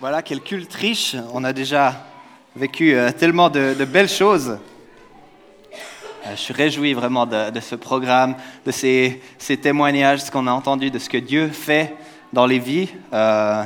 Voilà, 0.00 0.22
quel 0.22 0.40
culte 0.40 0.72
riche. 0.74 1.16
On 1.32 1.42
a 1.42 1.52
déjà 1.52 2.06
vécu 2.54 2.94
euh, 2.94 3.10
tellement 3.10 3.50
de, 3.50 3.84
belles 3.84 4.08
choses. 4.08 4.50
Euh, 4.50 6.30
je 6.30 6.36
suis 6.36 6.54
réjoui 6.54 6.94
vraiment 6.94 7.26
de, 7.26 7.58
ce 7.60 7.74
programme, 7.74 8.36
de 8.64 8.70
ces, 8.70 9.20
témoignages, 9.60 10.20
ce 10.20 10.30
qu'on 10.30 10.46
a 10.46 10.52
entendu, 10.52 10.92
de 10.92 11.00
ce 11.00 11.08
que 11.08 11.16
Dieu 11.16 11.48
fait 11.48 11.96
dans 12.32 12.46
les 12.46 12.60
vies. 12.60 12.88
Euh, 13.12 13.64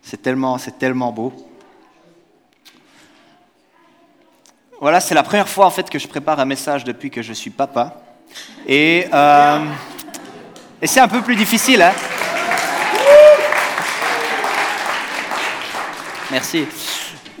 c'est 0.00 0.22
tellement, 0.22 0.58
tellement 0.78 1.10
beau. 1.10 1.32
Voilà, 4.80 5.00
c'est 5.00 5.16
la 5.16 5.24
première 5.24 5.48
fois 5.48 5.66
en 5.66 5.70
fait 5.70 5.90
que 5.90 5.98
je 5.98 6.06
prépare 6.06 6.38
un 6.38 6.44
message 6.44 6.84
depuis 6.84 7.10
que 7.10 7.20
je 7.20 7.32
suis 7.32 7.50
papa. 7.50 8.00
Et, 8.68 9.06
et 10.80 10.86
c'est 10.86 11.00
un 11.00 11.08
peu 11.08 11.20
plus 11.20 11.34
difficile, 11.34 11.82
hein 11.82 12.13
Merci. 16.34 16.66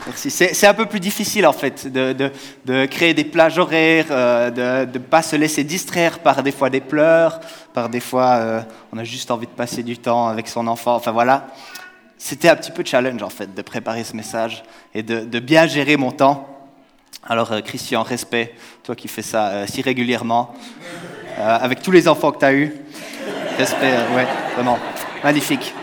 Merci. 0.06 0.30
C'est 0.30 0.66
un 0.68 0.74
peu 0.74 0.86
plus 0.86 1.00
difficile 1.00 1.48
en 1.48 1.52
fait 1.52 1.88
de, 1.88 2.86
créer 2.86 3.12
des 3.12 3.24
plages 3.24 3.58
horaires, 3.58 4.06
euh, 4.10 4.86
de 4.86 4.98
ne 4.98 5.04
pas 5.04 5.20
se 5.20 5.34
laisser 5.34 5.64
distraire 5.64 6.20
par 6.20 6.44
des 6.44 6.52
fois 6.52 6.70
des 6.70 6.80
pleurs, 6.80 7.40
par 7.72 7.88
des 7.88 7.98
fois 7.98 8.34
euh, 8.36 8.60
on 8.92 8.98
a 8.98 9.02
juste 9.02 9.32
envie 9.32 9.48
de 9.48 9.52
passer 9.52 9.82
du 9.82 9.98
temps 9.98 10.28
avec 10.28 10.46
son 10.46 10.68
enfant. 10.68 10.94
Enfin 10.94 11.10
voilà, 11.10 11.48
c'était 12.18 12.48
un 12.48 12.54
petit 12.54 12.70
peu 12.70 12.84
challenge 12.84 13.20
en 13.20 13.30
fait 13.30 13.52
de 13.52 13.62
préparer 13.62 14.04
ce 14.04 14.14
message 14.14 14.62
et 14.94 15.02
de, 15.02 15.40
bien 15.40 15.66
gérer 15.66 15.96
mon 15.96 16.12
temps. 16.12 16.48
Alors 17.24 17.50
euh, 17.50 17.62
Christian, 17.62 18.04
respect, 18.04 18.54
toi 18.84 18.94
qui 18.94 19.08
fais 19.08 19.22
ça 19.22 19.66
si 19.66 19.82
régulièrement, 19.82 20.54
avec 21.36 21.82
tous 21.82 21.90
les 21.90 22.06
enfants 22.06 22.30
que 22.30 22.38
tu 22.38 22.44
as 22.44 22.52
eus. 22.52 22.72
Respect, 23.58 23.92
ouais, 24.14 24.26
vraiment, 24.54 24.78
magnifique. 25.24 25.74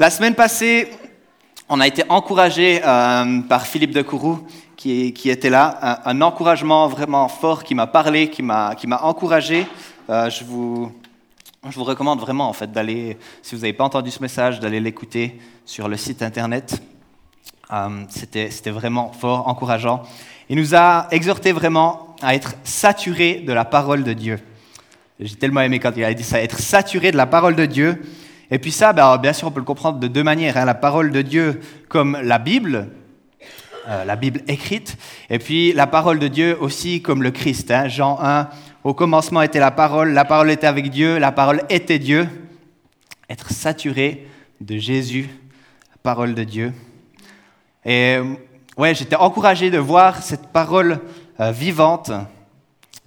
La 0.00 0.10
semaine 0.10 0.36
passée, 0.36 0.88
on 1.68 1.80
a 1.80 1.86
été 1.88 2.04
encouragé 2.08 2.80
euh, 2.86 3.40
par 3.40 3.66
Philippe 3.66 3.90
de 3.90 4.02
Kourou, 4.02 4.46
qui, 4.76 5.12
était 5.24 5.50
là. 5.50 6.00
Un, 6.04 6.20
encouragement 6.20 6.86
vraiment 6.86 7.26
fort 7.26 7.64
qui 7.64 7.74
m'a 7.74 7.88
parlé, 7.88 8.30
qui 8.30 8.44
m'a 8.44 8.76
encouragé. 9.02 9.66
Euh, 10.08 10.30
je, 10.30 10.44
vous, 10.44 10.92
recommande 11.64 12.20
vraiment 12.20 12.48
en 12.48 12.52
fait 12.52 12.70
d'aller, 12.70 13.18
si 13.42 13.56
vous 13.56 13.62
n'avez 13.62 13.72
pas 13.72 13.82
entendu 13.82 14.12
ce 14.12 14.22
message, 14.22 14.60
d'aller 14.60 14.78
l'écouter 14.78 15.40
sur 15.64 15.88
le 15.88 15.96
site 15.96 16.22
internet. 16.22 16.80
Euh, 17.72 18.04
C'était 18.08 18.70
vraiment 18.70 19.10
fort, 19.10 19.48
encourageant. 19.48 20.04
Il 20.48 20.58
nous 20.58 20.76
a 20.76 21.08
exhorté 21.10 21.50
vraiment 21.50 22.14
à 22.22 22.36
être 22.36 22.54
saturé 22.62 23.42
de 23.44 23.52
la 23.52 23.64
parole 23.64 24.04
de 24.04 24.12
Dieu. 24.12 24.38
J'ai 25.18 25.34
tellement 25.34 25.62
aimé 25.62 25.80
quand 25.80 25.90
il 25.96 26.04
a 26.04 26.14
dit 26.14 26.22
ça, 26.22 26.40
être 26.40 26.60
saturé 26.60 27.10
de 27.10 27.16
la 27.16 27.26
parole 27.26 27.56
de 27.56 27.66
Dieu. 27.66 28.00
Et 28.50 28.58
puis 28.58 28.72
ça, 28.72 28.92
ben, 28.92 29.18
bien 29.18 29.32
sûr, 29.32 29.48
on 29.48 29.50
peut 29.50 29.60
le 29.60 29.66
comprendre 29.66 29.98
de 29.98 30.08
deux 30.08 30.22
manières. 30.22 30.56
Hein. 30.56 30.64
La 30.64 30.74
parole 30.74 31.10
de 31.10 31.22
Dieu 31.22 31.60
comme 31.88 32.18
la 32.22 32.38
Bible, 32.38 32.88
euh, 33.88 34.04
la 34.04 34.16
Bible 34.16 34.42
écrite, 34.48 34.96
et 35.30 35.38
puis 35.38 35.72
la 35.72 35.86
parole 35.86 36.18
de 36.18 36.28
Dieu 36.28 36.56
aussi 36.60 37.02
comme 37.02 37.22
le 37.22 37.30
Christ. 37.30 37.70
Hein. 37.70 37.88
Jean 37.88 38.18
1, 38.20 38.48
au 38.84 38.94
commencement 38.94 39.42
était 39.42 39.60
la 39.60 39.70
parole, 39.70 40.12
la 40.12 40.24
parole 40.24 40.50
était 40.50 40.66
avec 40.66 40.90
Dieu, 40.90 41.18
la 41.18 41.32
parole 41.32 41.62
était 41.68 41.98
Dieu. 41.98 42.28
Être 43.28 43.52
saturé 43.52 44.26
de 44.60 44.78
Jésus, 44.78 45.28
la 45.90 45.98
parole 46.02 46.34
de 46.34 46.44
Dieu. 46.44 46.72
Et 47.84 48.18
ouais, 48.76 48.94
j'étais 48.94 49.16
encouragé 49.16 49.70
de 49.70 49.78
voir 49.78 50.22
cette 50.22 50.48
parole 50.48 51.00
euh, 51.40 51.50
vivante, 51.50 52.10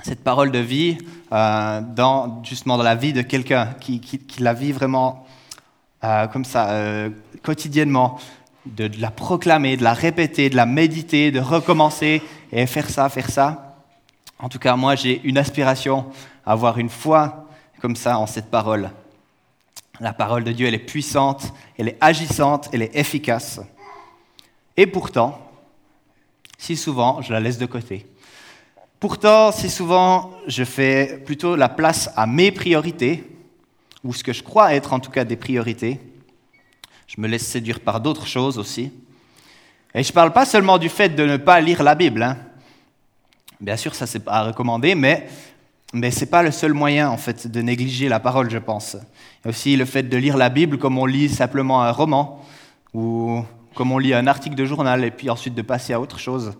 cette 0.03 0.23
parole 0.23 0.51
de 0.51 0.59
vie 0.59 0.97
euh, 1.31 1.81
dans, 1.81 2.43
justement 2.43 2.77
dans 2.77 2.83
la 2.83 2.95
vie 2.95 3.13
de 3.13 3.21
quelqu'un 3.21 3.67
qui, 3.79 3.99
qui, 3.99 4.19
la 4.41 4.53
vit 4.53 4.71
vraiment 4.71 5.25
euh, 6.03 6.27
comme 6.27 6.45
ça, 6.45 6.71
euh, 6.71 7.09
quotidiennement, 7.43 8.19
de, 8.65 8.89
la 8.99 9.11
proclamer, 9.11 9.77
de 9.77 9.83
la 9.83 9.93
répéter, 9.93 10.49
de 10.49 10.55
la 10.55 10.65
méditer, 10.65 11.31
de 11.31 11.39
recommencer 11.39 12.21
et 12.51 12.65
faire 12.65 12.89
ça, 12.89 13.09
faire 13.09 13.29
ça. 13.29 13.77
En 14.39 14.49
tout 14.49 14.59
cas, 14.59 14.75
moi, 14.75 14.95
j'ai 14.95 15.21
une 15.23 15.37
aspiration 15.37 16.05
à 16.45 16.53
avoir 16.53 16.77
une 16.77 16.89
foi 16.89 17.47
comme 17.79 17.95
ça 17.95 18.17
en 18.17 18.27
cette 18.27 18.49
parole. 18.49 18.89
La 19.99 20.13
parole 20.13 20.43
de 20.43 20.51
Dieu, 20.51 20.67
elle 20.67 20.73
est 20.73 20.79
puissante, 20.79 21.53
elle 21.77 21.89
est 21.89 21.97
agissante, 22.01 22.69
elle 22.73 22.81
est 22.81 22.95
efficace. 22.95 23.59
Et 24.77 24.87
pourtant, 24.87 25.39
si 26.57 26.75
souvent, 26.75 27.21
je 27.21 27.31
la 27.33 27.39
laisse 27.39 27.57
de 27.57 27.65
côté. 27.65 28.07
Pourtant, 28.99 29.51
si 29.51 29.69
souvent, 29.69 30.31
je 30.47 30.63
fais 30.63 31.21
plutôt 31.25 31.55
la 31.55 31.69
place 31.69 32.11
à 32.15 32.27
mes 32.27 32.51
priorités, 32.51 33.30
ou 34.03 34.13
ce 34.13 34.23
que 34.23 34.33
je 34.33 34.43
crois 34.43 34.73
être 34.73 34.93
en 34.93 34.99
tout 34.99 35.11
cas 35.11 35.23
des 35.23 35.35
priorités. 35.35 35.99
Je 37.07 37.19
me 37.19 37.27
laisse 37.27 37.45
séduire 37.45 37.79
par 37.79 37.99
d'autres 37.99 38.25
choses 38.25 38.57
aussi. 38.57 38.91
Et 39.93 40.03
je 40.03 40.09
ne 40.09 40.13
parle 40.13 40.31
pas 40.31 40.45
seulement 40.45 40.77
du 40.77 40.89
fait 40.89 41.09
de 41.09 41.25
ne 41.25 41.37
pas 41.37 41.59
lire 41.59 41.83
la 41.83 41.95
Bible. 41.95 42.23
Hein. 42.23 42.37
Bien 43.59 43.75
sûr, 43.75 43.93
ça 43.93 44.07
c'est 44.07 44.25
à 44.27 44.43
recommander, 44.43 44.95
mais, 44.95 45.27
mais 45.93 46.09
ce 46.09 46.21
n'est 46.21 46.25
pas 46.27 46.41
le 46.41 46.51
seul 46.51 46.73
moyen 46.73 47.09
en 47.09 47.17
fait 47.17 47.47
de 47.47 47.61
négliger 47.61 48.07
la 48.07 48.19
parole, 48.19 48.49
je 48.49 48.57
pense. 48.57 48.93
Il 48.93 49.45
y 49.45 49.47
a 49.47 49.49
aussi 49.49 49.75
le 49.75 49.85
fait 49.85 50.03
de 50.03 50.17
lire 50.17 50.37
la 50.37 50.49
Bible 50.49 50.77
comme 50.77 50.97
on 50.97 51.05
lit 51.05 51.29
simplement 51.29 51.83
un 51.83 51.91
roman 51.91 52.43
ou 52.93 53.43
comme 53.75 53.91
on 53.91 53.97
lit 53.97 54.13
un 54.13 54.27
article 54.27 54.55
de 54.55 54.65
journal 54.65 55.03
et 55.03 55.11
puis 55.11 55.29
ensuite 55.29 55.53
de 55.53 55.61
passer 55.61 55.93
à 55.93 55.99
autre 55.99 56.19
chose. 56.19 56.53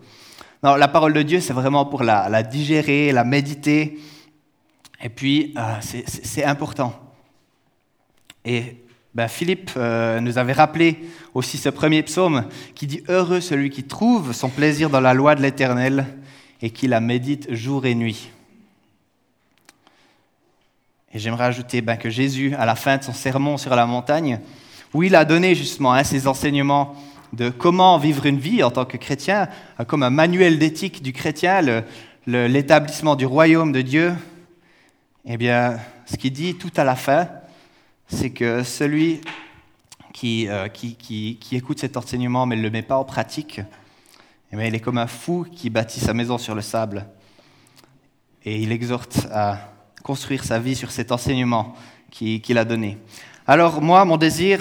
Non, 0.64 0.76
la 0.76 0.88
parole 0.88 1.14
de 1.14 1.24
Dieu, 1.24 1.40
c'est 1.40 1.54
vraiment 1.54 1.86
pour 1.86 2.04
la, 2.04 2.30
la, 2.30 2.44
digérer, 2.44 3.12
la 3.12 3.24
méditer. 3.24 4.00
Et 5.04 5.10
puis, 5.10 5.56
euh, 5.58 5.78
c'est 5.82 6.44
important. 6.44 6.94
Et 8.46 8.78
ben, 9.14 9.28
Philippe 9.28 9.72
euh, 9.78 10.20
nous 10.20 10.38
avait 10.38 10.54
rappelé 10.54 11.00
aussi 11.34 11.58
ce 11.58 11.70
premier 11.70 12.02
psaume 12.04 12.46
qui 12.76 12.88
dit 12.88 13.04
Heureux 13.10 13.42
celui 13.42 13.70
qui 13.70 13.84
trouve 13.84 14.34
son 14.34 14.50
plaisir 14.50 14.90
dans 14.90 15.02
la 15.02 15.14
loi 15.14 15.36
de 15.36 15.42
l'Éternel 15.42 16.06
et 16.62 16.70
qui 16.70 16.88
la 16.88 17.02
médite 17.02 17.54
jour 17.54 17.86
et 17.86 17.96
nuit. 17.96 18.30
Et 21.14 21.20
j'aimerais 21.20 21.46
ajouter 21.46 21.82
ben, 21.82 21.98
que 21.98 22.10
Jésus, 22.10 22.56
à 22.56 22.66
la 22.66 22.76
fin 22.76 22.98
de 22.98 23.04
son 23.04 23.14
sermon 23.14 23.58
sur 23.58 23.76
la 23.76 23.86
montagne, 23.86 24.40
où 24.94 25.04
il 25.04 25.16
a 25.16 25.26
donné 25.26 25.56
justement 25.56 25.94
hein, 25.94 26.04
ses 26.04 26.28
enseignements 26.28 26.96
de 27.34 27.50
comment 27.50 27.98
vivre 27.98 28.26
une 28.26 28.40
vie 28.40 28.64
en 28.64 28.72
tant 28.72 28.86
que 28.86 28.98
chrétien, 28.98 29.50
euh, 29.80 29.84
comme 29.84 30.04
un 30.04 30.10
manuel 30.10 30.58
d'éthique 30.58 31.02
du 31.02 31.12
chrétien, 31.12 31.84
l'établissement 32.28 33.16
du 33.16 33.26
royaume 33.26 33.72
de 33.72 33.82
Dieu, 33.82 34.14
eh 35.26 35.38
bien, 35.38 35.78
ce 36.06 36.16
qu'il 36.16 36.32
dit 36.34 36.56
tout 36.56 36.72
à 36.78 36.84
la 36.84 36.96
fin, 36.96 37.28
c'est 38.12 38.32
que 38.32 38.64
celui 38.64 39.22
euh, 40.24 40.68
qui, 40.68 40.96
qui, 40.96 41.56
écoute 41.56 41.80
cet 41.80 41.98
enseignement 41.98 42.46
mais 42.46 42.56
ne 42.56 42.62
le 42.62 42.70
met 42.70 42.82
pas 42.82 42.98
en 42.98 43.06
pratique, 43.06 43.62
eh 44.52 44.68
il 44.68 44.76
est 44.76 44.80
comme 44.80 44.98
un 44.98 45.08
fou 45.08 45.48
qui 45.52 45.70
bâtit 45.70 46.02
sa 46.02 46.14
maison 46.14 46.38
sur 46.38 46.54
le 46.54 46.62
sable. 46.62 47.06
Et 48.44 48.62
il 48.62 48.72
exhorte 48.72 49.28
à 49.32 49.72
construire 50.04 50.44
sa 50.44 50.60
vie 50.60 50.76
sur 50.76 50.92
cet 50.92 51.12
enseignement 51.12 51.76
qu'il 52.12 52.58
a 52.58 52.66
donné. 52.66 52.98
Alors 53.48 53.82
moi, 53.82 54.04
mon 54.04 54.18
désir, 54.18 54.60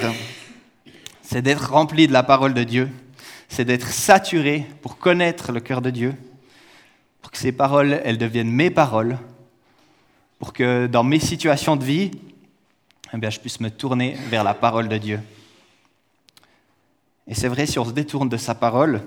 c'est 1.21 1.43
d'être 1.43 1.73
rempli 1.73 2.07
de 2.07 2.13
la 2.13 2.23
parole 2.23 2.55
de 2.55 2.63
Dieu, 2.63 2.89
c'est 3.49 3.65
d'être 3.65 3.89
saturé 3.89 4.67
pour 4.81 4.99
connaître 4.99 5.51
le 5.51 5.61
cœur 5.61 5.83
de 5.83 5.91
Dieu, 5.91 6.15
pour 7.21 7.33
que 7.33 7.39
ces 7.39 7.53
paroles, 7.53 8.01
elles 8.05 8.19
deviennent 8.19 8.53
mes 8.53 8.71
paroles, 8.71 9.19
pour 10.39 10.53
que 10.53 10.87
dans 10.87 11.05
mes 11.05 11.21
situations 11.21 11.77
de 11.77 11.85
vie, 11.85 12.13
eh 13.13 13.19
bien, 13.19 13.31
je 13.31 13.41
puisse 13.41 13.61
me 13.61 13.71
tourner 13.71 14.17
vers 14.29 14.45
la 14.45 14.55
parole 14.55 14.89
de 14.89 14.97
Dieu. 14.97 15.21
Et 17.27 17.35
c'est 17.35 17.49
vrai, 17.49 17.67
si 17.67 17.79
on 17.79 17.85
se 17.85 17.93
détourne 17.93 18.29
de 18.29 18.37
sa 18.37 18.55
parole, 18.55 19.03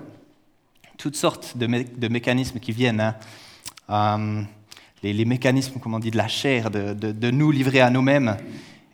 toutes 0.97 1.15
sortes 1.15 1.57
de, 1.57 2.07
mécanismes 2.07 2.59
qui 2.59 2.71
viennent, 2.71 2.99
hein, 2.99 3.15
euh, 3.89 4.41
les, 5.03 5.25
mécanismes, 5.25 5.79
comme 5.79 5.93
on 5.93 5.99
dit, 5.99 6.11
de 6.11 6.17
la 6.17 6.27
chair, 6.27 6.69
de, 6.69 7.31
nous 7.31 7.51
livrer 7.51 7.81
à 7.81 7.89
nous-mêmes. 7.89 8.37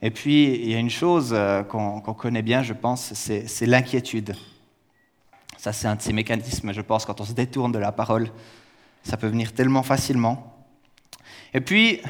Et 0.02 0.12
puis, 0.12 0.46
il 0.46 0.70
y 0.70 0.76
a 0.76 0.80
une 0.80 0.90
chose 0.90 1.32
euh, 1.34 1.64
qu'on 1.64 2.02
connaît 2.02 2.42
bien, 2.42 2.64
je 2.64 2.74
pense, 2.74 3.14
c'est 3.14 3.66
l'inquiétude. 3.66 4.36
Ça, 5.58 5.74
c'est 5.74 5.88
un 5.88 5.96
de 5.96 6.02
ces 6.02 6.14
mécanismes, 6.14 6.72
je 6.72 6.82
pense, 6.82 7.06
quand 7.06 7.20
on 7.20 7.26
se 7.26 7.34
détourne 7.34 7.72
de 7.72 7.80
la 7.80 7.92
parole, 7.92 8.32
ça 9.04 9.18
peut 9.18 9.28
venir 9.28 9.54
tellement 9.54 9.84
facilement. 9.84 10.56
Et 11.54 11.62
puis, 11.62 12.02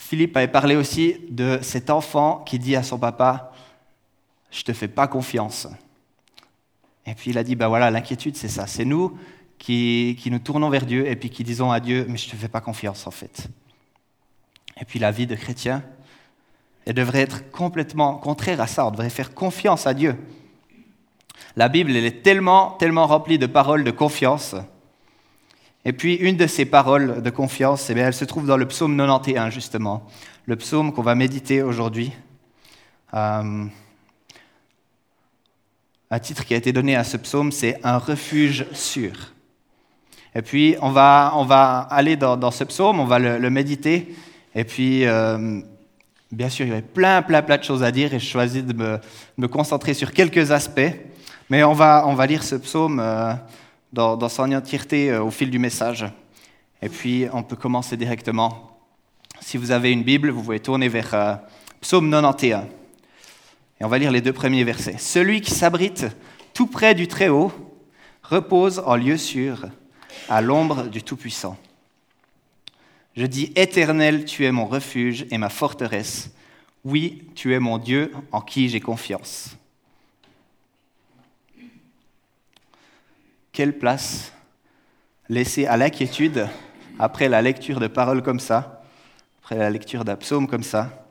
Philippe 0.00 0.36
avait 0.36 0.48
parlé 0.48 0.76
aussi 0.76 1.18
de 1.28 1.60
cet 1.62 1.90
enfant 1.90 2.42
qui 2.44 2.58
dit 2.58 2.74
à 2.74 2.82
son 2.82 2.98
papa, 2.98 3.52
je 4.50 4.62
te 4.62 4.72
fais 4.72 4.88
pas 4.88 5.06
confiance. 5.06 5.68
Et 7.06 7.14
puis 7.14 7.30
il 7.30 7.38
a 7.38 7.44
dit, 7.44 7.54
ben 7.54 7.68
voilà, 7.68 7.90
l'inquiétude 7.90 8.34
c'est 8.34 8.48
ça, 8.48 8.66
c'est 8.66 8.86
nous 8.86 9.16
qui, 9.58 10.18
nous 10.26 10.38
tournons 10.38 10.70
vers 10.70 10.86
Dieu 10.86 11.06
et 11.06 11.14
puis 11.16 11.28
qui 11.28 11.44
disons 11.44 11.70
à 11.70 11.80
Dieu, 11.80 12.06
mais 12.08 12.16
je 12.16 12.30
te 12.30 12.34
fais 12.34 12.48
pas 12.48 12.62
confiance 12.62 13.06
en 13.06 13.10
fait. 13.10 13.48
Et 14.80 14.84
puis 14.86 14.98
la 14.98 15.12
vie 15.12 15.26
de 15.26 15.36
chrétien, 15.36 15.84
elle 16.86 16.94
devrait 16.94 17.20
être 17.20 17.50
complètement 17.50 18.14
contraire 18.14 18.60
à 18.60 18.66
ça, 18.66 18.86
on 18.86 18.90
devrait 18.90 19.10
faire 19.10 19.34
confiance 19.34 19.86
à 19.86 19.92
Dieu. 19.94 20.16
La 21.56 21.68
Bible, 21.68 21.94
elle 21.94 22.06
est 22.06 22.22
tellement, 22.22 22.70
tellement 22.72 23.06
remplie 23.06 23.38
de 23.38 23.46
paroles 23.46 23.84
de 23.84 23.90
confiance 23.90 24.56
et 25.84 25.92
puis, 25.94 26.14
une 26.16 26.36
de 26.36 26.46
ces 26.46 26.66
paroles 26.66 27.22
de 27.22 27.30
confiance, 27.30 27.88
eh 27.88 27.98
elle 27.98 28.12
se 28.12 28.26
trouve 28.26 28.46
dans 28.46 28.58
le 28.58 28.66
psaume 28.66 28.96
91, 28.96 29.50
justement, 29.50 30.06
le 30.44 30.56
psaume 30.56 30.92
qu'on 30.92 31.02
va 31.02 31.14
méditer 31.14 31.62
aujourd'hui. 31.62 32.12
Euh, 33.14 33.64
un 36.10 36.18
titre 36.18 36.44
qui 36.44 36.52
a 36.52 36.58
été 36.58 36.72
donné 36.72 36.96
à 36.96 37.04
ce 37.04 37.16
psaume, 37.16 37.50
c'est 37.50 37.78
Un 37.82 37.96
refuge 37.96 38.66
sûr. 38.72 39.12
Et 40.34 40.42
puis, 40.42 40.76
on 40.82 40.90
va, 40.90 41.32
on 41.36 41.44
va 41.44 41.78
aller 41.90 42.16
dans, 42.16 42.50
ce 42.50 42.64
psaume, 42.64 43.00
on 43.00 43.06
va 43.06 43.18
le, 43.18 43.50
méditer. 43.50 44.14
Et 44.54 44.64
puis, 44.64 45.06
euh, 45.06 45.60
bien 46.30 46.50
sûr, 46.50 46.66
il 46.66 46.68
y 46.68 46.72
avait 46.72 46.82
plein, 46.82 47.22
plein, 47.22 47.40
plein 47.40 47.56
de 47.56 47.64
choses 47.64 47.82
à 47.82 47.90
dire 47.90 48.12
et 48.12 48.18
je 48.18 48.26
choisis 48.26 48.62
de 48.64 48.74
me, 48.74 48.98
me 49.38 49.48
concentrer 49.48 49.94
sur 49.94 50.12
quelques 50.12 50.50
aspects. 50.50 50.92
Mais 51.48 51.64
on 51.64 51.72
va, 51.72 52.04
on 52.06 52.14
va 52.14 52.26
lire 52.26 52.42
ce 52.44 52.56
psaume 52.56 53.00
euh, 53.00 53.32
dans, 53.92 54.28
son 54.28 54.52
entièreté 54.52 55.16
au 55.16 55.30
fil 55.30 55.50
du 55.50 55.58
message. 55.58 56.06
Et 56.82 56.88
puis, 56.88 57.26
on 57.32 57.42
peut 57.42 57.56
commencer 57.56 57.96
directement. 57.96 58.78
Si 59.40 59.56
vous 59.56 59.70
avez 59.70 59.92
une 59.92 60.02
Bible, 60.02 60.30
vous 60.30 60.42
pouvez 60.42 60.60
tourner 60.60 60.88
vers 60.88 61.40
psaume 61.80 62.10
91. 62.10 62.64
Et 63.80 63.84
on 63.84 63.88
va 63.88 63.98
lire 63.98 64.12
les 64.12 64.20
deux 64.20 64.32
premiers 64.32 64.64
versets. 64.64 64.98
Celui 64.98 65.40
qui 65.40 65.52
s'abrite 65.52 66.06
tout 66.52 66.66
près 66.66 66.94
du 66.94 67.08
Très-Haut 67.08 67.52
repose 68.22 68.82
en 68.84 68.96
lieu 68.96 69.16
sûr, 69.16 69.66
à 70.28 70.40
l'ombre 70.40 70.84
du 70.84 71.02
Tout-Puissant. 71.02 71.56
Je 73.16 73.26
dis, 73.26 73.52
Éternel, 73.56 74.24
tu 74.24 74.44
es 74.44 74.52
mon 74.52 74.66
refuge 74.66 75.26
et 75.30 75.38
ma 75.38 75.48
forteresse. 75.48 76.30
Oui, 76.84 77.24
tu 77.34 77.54
es 77.54 77.58
mon 77.58 77.78
Dieu 77.78 78.12
en 78.30 78.40
qui 78.40 78.68
j'ai 78.68 78.80
confiance. 78.80 79.56
Quelle 83.60 83.76
place 83.76 84.32
laisser 85.28 85.66
à 85.66 85.76
l'inquiétude 85.76 86.48
après 86.98 87.28
la 87.28 87.42
lecture 87.42 87.78
de 87.78 87.88
paroles 87.88 88.22
comme 88.22 88.40
ça, 88.40 88.82
après 89.42 89.58
la 89.58 89.68
lecture 89.68 90.02
d'un 90.02 90.16
comme 90.46 90.62
ça? 90.62 91.06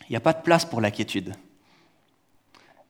Il 0.00 0.10
n'y 0.10 0.16
a 0.16 0.20
pas 0.20 0.32
de 0.32 0.42
place 0.42 0.64
pour 0.64 0.80
l'inquiétude. 0.80 1.32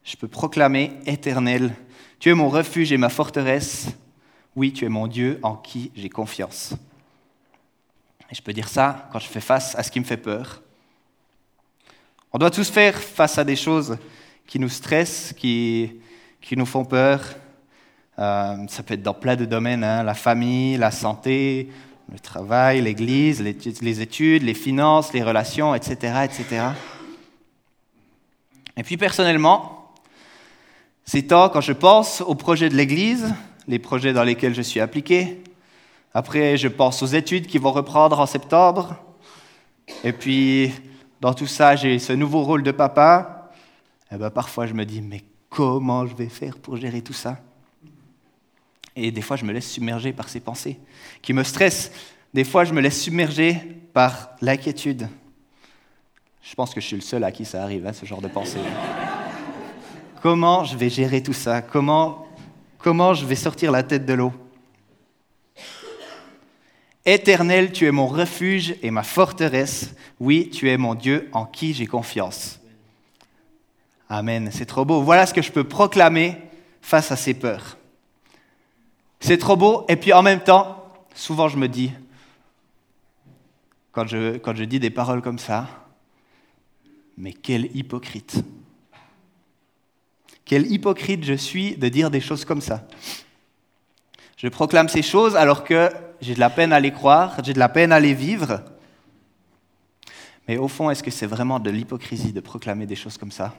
Je 0.02 0.16
peux 0.16 0.28
proclamer 0.28 0.92
éternel, 1.04 1.74
tu 2.20 2.30
es 2.30 2.34
mon 2.34 2.48
refuge 2.48 2.90
et 2.90 2.96
ma 2.96 3.10
forteresse. 3.10 3.88
Oui, 4.56 4.72
tu 4.72 4.86
es 4.86 4.88
mon 4.88 5.08
Dieu 5.08 5.38
en 5.42 5.54
qui 5.54 5.92
j'ai 5.94 6.08
confiance. 6.08 6.72
Et 8.30 8.34
je 8.34 8.40
peux 8.40 8.54
dire 8.54 8.70
ça 8.70 9.10
quand 9.12 9.18
je 9.18 9.28
fais 9.28 9.42
face 9.42 9.74
à 9.74 9.82
ce 9.82 9.90
qui 9.90 10.00
me 10.00 10.06
fait 10.06 10.16
peur. 10.16 10.62
On 12.32 12.38
doit 12.38 12.50
tous 12.50 12.70
faire 12.70 12.98
face 12.98 13.36
à 13.36 13.44
des 13.44 13.56
choses 13.56 13.98
qui 14.46 14.58
nous 14.58 14.70
stressent, 14.70 15.34
qui, 15.34 16.00
qui 16.40 16.56
nous 16.56 16.64
font 16.64 16.86
peur. 16.86 17.22
Euh, 18.18 18.56
ça 18.68 18.82
peut 18.82 18.94
être 18.94 19.02
dans 19.02 19.14
plein 19.14 19.36
de 19.36 19.44
domaines, 19.44 19.84
hein, 19.84 20.02
la 20.02 20.14
famille, 20.14 20.76
la 20.76 20.90
santé, 20.90 21.70
le 22.10 22.18
travail, 22.18 22.82
l'église, 22.82 23.42
les 23.42 24.00
études, 24.00 24.42
les 24.42 24.54
finances, 24.54 25.12
les 25.12 25.22
relations, 25.22 25.74
etc. 25.74 26.24
etc. 26.24 26.66
Et 28.76 28.82
puis 28.82 28.96
personnellement, 28.96 29.90
ces 31.04 31.26
temps, 31.26 31.48
quand 31.48 31.60
je 31.60 31.72
pense 31.72 32.20
aux 32.20 32.34
projets 32.34 32.68
de 32.68 32.74
l'Église, 32.74 33.34
les 33.68 33.78
projets 33.78 34.12
dans 34.12 34.24
lesquels 34.24 34.54
je 34.54 34.62
suis 34.62 34.80
appliqué, 34.80 35.42
après 36.14 36.56
je 36.56 36.68
pense 36.68 37.02
aux 37.02 37.06
études 37.06 37.46
qui 37.46 37.58
vont 37.58 37.72
reprendre 37.72 38.20
en 38.20 38.26
septembre, 38.26 38.96
et 40.04 40.12
puis 40.12 40.72
dans 41.20 41.34
tout 41.34 41.46
ça 41.46 41.76
j'ai 41.76 41.98
ce 41.98 42.12
nouveau 42.12 42.42
rôle 42.42 42.62
de 42.62 42.70
papa, 42.72 43.50
et 44.10 44.14
eh 44.14 44.18
ben, 44.18 44.30
parfois 44.30 44.66
je 44.66 44.74
me 44.74 44.84
dis 44.84 45.00
mais 45.00 45.22
comment 45.48 46.06
je 46.06 46.14
vais 46.14 46.28
faire 46.28 46.58
pour 46.58 46.76
gérer 46.76 47.02
tout 47.02 47.12
ça? 47.12 47.38
Et 48.96 49.10
des 49.10 49.22
fois 49.22 49.36
je 49.36 49.44
me 49.44 49.52
laisse 49.52 49.70
submerger 49.70 50.12
par 50.12 50.28
ces 50.28 50.40
pensées 50.40 50.78
qui 51.22 51.32
me 51.32 51.44
stressent, 51.44 51.92
des 52.34 52.44
fois 52.44 52.64
je 52.64 52.72
me 52.72 52.80
laisse 52.80 53.00
submerger 53.00 53.54
par 53.92 54.30
l'inquiétude. 54.40 55.08
Je 56.42 56.54
pense 56.54 56.74
que 56.74 56.80
je 56.80 56.86
suis 56.86 56.96
le 56.96 57.02
seul 57.02 57.22
à 57.24 57.30
qui 57.30 57.44
ça 57.44 57.62
arrive, 57.62 57.86
hein, 57.86 57.92
ce 57.92 58.04
genre 58.04 58.20
de 58.20 58.28
pensée. 58.28 58.58
comment 60.20 60.64
je 60.64 60.76
vais 60.76 60.90
gérer 60.90 61.22
tout 61.22 61.32
ça? 61.32 61.62
Comment, 61.62 62.26
comment 62.78 63.14
je 63.14 63.24
vais 63.24 63.36
sortir 63.36 63.70
la 63.70 63.82
tête 63.82 64.04
de 64.06 64.14
l'eau? 64.14 64.32
Éternel, 67.04 67.72
tu 67.72 67.86
es 67.86 67.90
mon 67.90 68.06
refuge 68.06 68.76
et 68.82 68.90
ma 68.90 69.02
forteresse. 69.02 69.94
Oui, 70.20 70.50
tu 70.50 70.70
es 70.70 70.76
mon 70.76 70.94
Dieu 70.94 71.28
en 71.32 71.44
qui 71.46 71.74
j'ai 71.74 71.86
confiance. 71.86 72.60
Amen, 74.08 74.50
c'est 74.52 74.66
trop 74.66 74.84
beau. 74.84 75.02
Voilà 75.02 75.26
ce 75.26 75.34
que 75.34 75.42
je 75.42 75.50
peux 75.50 75.64
proclamer 75.64 76.36
face 76.80 77.10
à 77.10 77.16
ces 77.16 77.34
peurs. 77.34 77.76
C'est 79.22 79.38
trop 79.38 79.56
beau. 79.56 79.86
Et 79.88 79.94
puis 79.94 80.12
en 80.12 80.20
même 80.20 80.40
temps, 80.40 80.84
souvent 81.14 81.46
je 81.46 81.56
me 81.56 81.68
dis, 81.68 81.92
quand 83.92 84.06
je, 84.08 84.64
dis 84.64 84.80
des 84.80 84.90
paroles 84.90 85.22
comme 85.22 85.38
ça, 85.38 85.68
mais 87.16 87.32
quel 87.32 87.74
hypocrite. 87.76 88.42
Quel 90.44 90.70
hypocrite 90.72 91.22
je 91.22 91.34
suis 91.34 91.76
de 91.76 91.88
dire 91.88 92.10
des 92.10 92.20
choses 92.20 92.44
comme 92.44 92.60
ça. 92.60 92.84
Je 94.36 94.48
proclame 94.48 94.88
ces 94.88 95.02
choses 95.02 95.36
alors 95.36 95.62
que 95.62 95.88
j'ai 96.20 96.34
de 96.34 96.40
la 96.40 96.50
peine 96.50 96.72
à 96.72 96.80
les 96.80 96.90
croire, 96.90 97.36
j'ai 97.44 97.52
de 97.52 97.60
la 97.60 97.68
peine 97.68 97.92
à 97.92 98.00
les 98.00 98.14
vivre. 98.14 98.60
Mais 100.48 100.56
au 100.56 100.66
fond, 100.66 100.90
est-ce 100.90 101.02
que 101.02 101.12
c'est 101.12 101.26
vraiment 101.26 101.60
de 101.60 101.70
l'hypocrisie 101.70 102.32
de 102.32 102.40
proclamer 102.40 102.86
des 102.86 102.96
choses 102.96 103.18
comme 103.18 103.30
ça? 103.30 103.54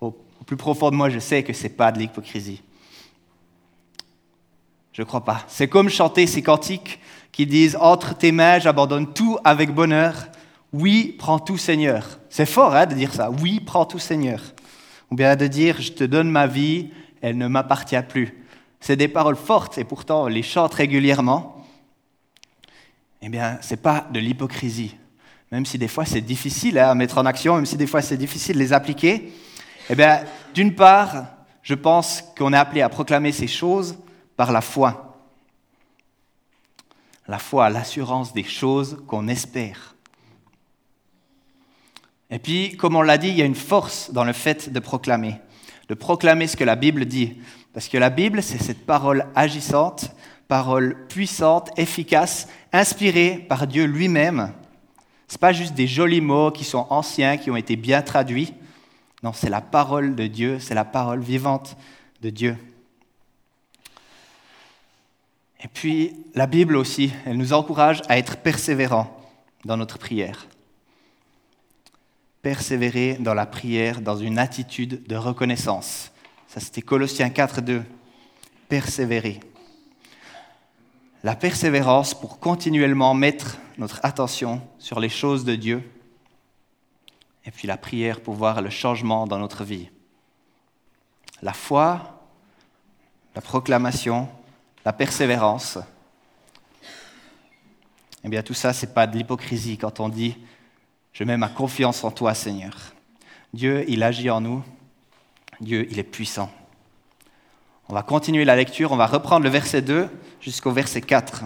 Au, 0.00 0.12
plus 0.46 0.56
profond 0.56 0.90
de 0.90 0.96
moi, 0.96 1.10
je 1.10 1.18
sais 1.18 1.42
que 1.42 1.52
ce 1.52 1.64
n'est 1.64 1.68
pas 1.68 1.92
de 1.92 1.98
l'hypocrisie. 1.98 2.62
Je 4.98 5.02
ne 5.04 5.06
crois 5.06 5.24
pas. 5.24 5.44
C'est 5.46 5.68
comme 5.68 5.88
chanter 5.88 6.26
ces 6.26 6.42
cantiques 6.42 6.98
qui 7.30 7.46
disent 7.46 7.78
Entre 7.80 8.16
tes 8.16 8.32
mains, 8.32 8.58
j'abandonne 8.58 9.12
tout 9.12 9.38
avec 9.44 9.72
bonheur. 9.72 10.26
Oui, 10.72 11.14
prends 11.16 11.38
tout 11.38 11.56
Seigneur. 11.56 12.18
C'est 12.28 12.46
fort 12.46 12.74
hein, 12.74 12.84
de 12.84 12.96
dire 12.96 13.14
ça. 13.14 13.30
Oui, 13.30 13.60
prends 13.60 13.84
tout 13.84 14.00
Seigneur. 14.00 14.42
Ou 15.12 15.14
bien 15.14 15.36
de 15.36 15.46
dire, 15.46 15.80
je 15.80 15.92
te 15.92 16.02
donne 16.02 16.28
ma 16.28 16.48
vie, 16.48 16.90
elle 17.22 17.38
ne 17.38 17.46
m'appartient 17.46 18.02
plus. 18.08 18.42
C'est 18.80 18.96
des 18.96 19.06
paroles 19.06 19.36
fortes 19.36 19.78
et 19.78 19.84
pourtant 19.84 20.24
on 20.24 20.26
les 20.26 20.42
chante 20.42 20.74
régulièrement. 20.74 21.64
Eh 23.22 23.28
bien, 23.28 23.58
ce 23.60 23.74
n'est 23.74 23.80
pas 23.80 24.04
de 24.12 24.18
l'hypocrisie. 24.18 24.96
Même 25.52 25.64
si 25.64 25.78
des 25.78 25.86
fois 25.86 26.06
c'est 26.06 26.22
difficile 26.22 26.76
hein, 26.76 26.90
à 26.90 26.94
mettre 26.96 27.18
en 27.18 27.24
action, 27.24 27.54
même 27.54 27.66
si 27.66 27.76
des 27.76 27.86
fois 27.86 28.02
c'est 28.02 28.16
difficile 28.16 28.56
de 28.56 28.60
les 28.60 28.72
appliquer. 28.72 29.32
Eh 29.90 29.94
bien, 29.94 30.24
d'une 30.54 30.74
part, 30.74 31.26
je 31.62 31.74
pense 31.74 32.24
qu'on 32.36 32.52
est 32.52 32.56
appelé 32.56 32.82
à 32.82 32.88
proclamer 32.88 33.30
ces 33.30 33.46
choses 33.46 33.96
par 34.38 34.52
la 34.52 34.60
foi. 34.60 35.18
La 37.26 37.40
foi, 37.40 37.68
l'assurance 37.70 38.32
des 38.32 38.44
choses 38.44 39.02
qu'on 39.08 39.26
espère. 39.26 39.96
Et 42.30 42.38
puis, 42.38 42.76
comme 42.76 42.94
on 42.94 43.02
l'a 43.02 43.18
dit, 43.18 43.30
il 43.30 43.36
y 43.36 43.42
a 43.42 43.46
une 43.46 43.56
force 43.56 44.12
dans 44.12 44.22
le 44.22 44.32
fait 44.32 44.72
de 44.72 44.78
proclamer, 44.78 45.34
de 45.88 45.94
proclamer 45.94 46.46
ce 46.46 46.56
que 46.56 46.62
la 46.62 46.76
Bible 46.76 47.04
dit. 47.06 47.36
Parce 47.74 47.88
que 47.88 47.98
la 47.98 48.10
Bible, 48.10 48.40
c'est 48.40 48.62
cette 48.62 48.86
parole 48.86 49.26
agissante, 49.34 50.14
parole 50.46 51.08
puissante, 51.08 51.76
efficace, 51.76 52.46
inspirée 52.72 53.44
par 53.48 53.66
Dieu 53.66 53.86
lui-même. 53.86 54.52
Ce 55.26 55.34
n'est 55.34 55.40
pas 55.40 55.52
juste 55.52 55.74
des 55.74 55.88
jolis 55.88 56.20
mots 56.20 56.52
qui 56.52 56.64
sont 56.64 56.86
anciens, 56.90 57.38
qui 57.38 57.50
ont 57.50 57.56
été 57.56 57.74
bien 57.74 58.02
traduits. 58.02 58.54
Non, 59.24 59.32
c'est 59.32 59.50
la 59.50 59.60
parole 59.60 60.14
de 60.14 60.28
Dieu, 60.28 60.60
c'est 60.60 60.76
la 60.76 60.84
parole 60.84 61.22
vivante 61.22 61.76
de 62.22 62.30
Dieu. 62.30 62.56
Et 65.60 65.68
puis, 65.68 66.24
la 66.34 66.46
Bible 66.46 66.76
aussi, 66.76 67.12
elle 67.26 67.36
nous 67.36 67.52
encourage 67.52 68.02
à 68.08 68.18
être 68.18 68.38
persévérants 68.38 69.20
dans 69.64 69.76
notre 69.76 69.98
prière 69.98 70.46
persévérer 72.42 73.18
dans 73.20 73.34
la 73.34 73.46
prière 73.46 74.00
dans 74.00 74.16
une 74.16 74.38
attitude 74.38 75.06
de 75.06 75.16
reconnaissance. 75.16 76.12
Ça, 76.46 76.60
c'était 76.60 76.82
Colossiens 76.82 77.30
4, 77.30 77.60
2. 77.60 77.84
Persévérer. 78.68 79.40
La 81.24 81.34
persévérance 81.34 82.14
pour 82.14 82.38
continuellement 82.38 83.12
mettre 83.12 83.58
notre 83.76 84.00
attention 84.02 84.62
sur 84.78 85.00
les 85.00 85.08
choses 85.08 85.44
de 85.44 85.56
Dieu. 85.56 85.82
Et 87.44 87.50
puis 87.50 87.66
la 87.66 87.76
prière 87.76 88.20
pour 88.20 88.34
voir 88.34 88.62
le 88.62 88.70
changement 88.70 89.26
dans 89.26 89.38
notre 89.38 89.64
vie. 89.64 89.90
La 91.42 91.52
foi, 91.52 92.22
la 93.34 93.40
proclamation, 93.40 94.28
la 94.88 94.94
persévérance. 94.94 95.78
Eh 98.24 98.28
bien, 98.30 98.42
tout 98.42 98.54
ça, 98.54 98.72
ce 98.72 98.86
n'est 98.86 98.92
pas 98.92 99.06
de 99.06 99.18
l'hypocrisie 99.18 99.76
quand 99.76 100.00
on 100.00 100.08
dit 100.08 100.34
je 101.12 101.24
mets 101.24 101.36
ma 101.36 101.50
confiance 101.50 102.04
en 102.04 102.10
toi, 102.10 102.32
Seigneur. 102.32 102.94
Dieu, 103.52 103.84
il 103.86 104.02
agit 104.02 104.30
en 104.30 104.40
nous. 104.40 104.64
Dieu, 105.60 105.86
il 105.90 105.98
est 105.98 106.04
puissant. 106.04 106.50
On 107.90 107.92
va 107.92 108.02
continuer 108.02 108.46
la 108.46 108.56
lecture, 108.56 108.90
on 108.90 108.96
va 108.96 109.04
reprendre 109.04 109.44
le 109.44 109.50
verset 109.50 109.82
2 109.82 110.08
jusqu'au 110.40 110.72
verset 110.72 111.02
4. 111.02 111.44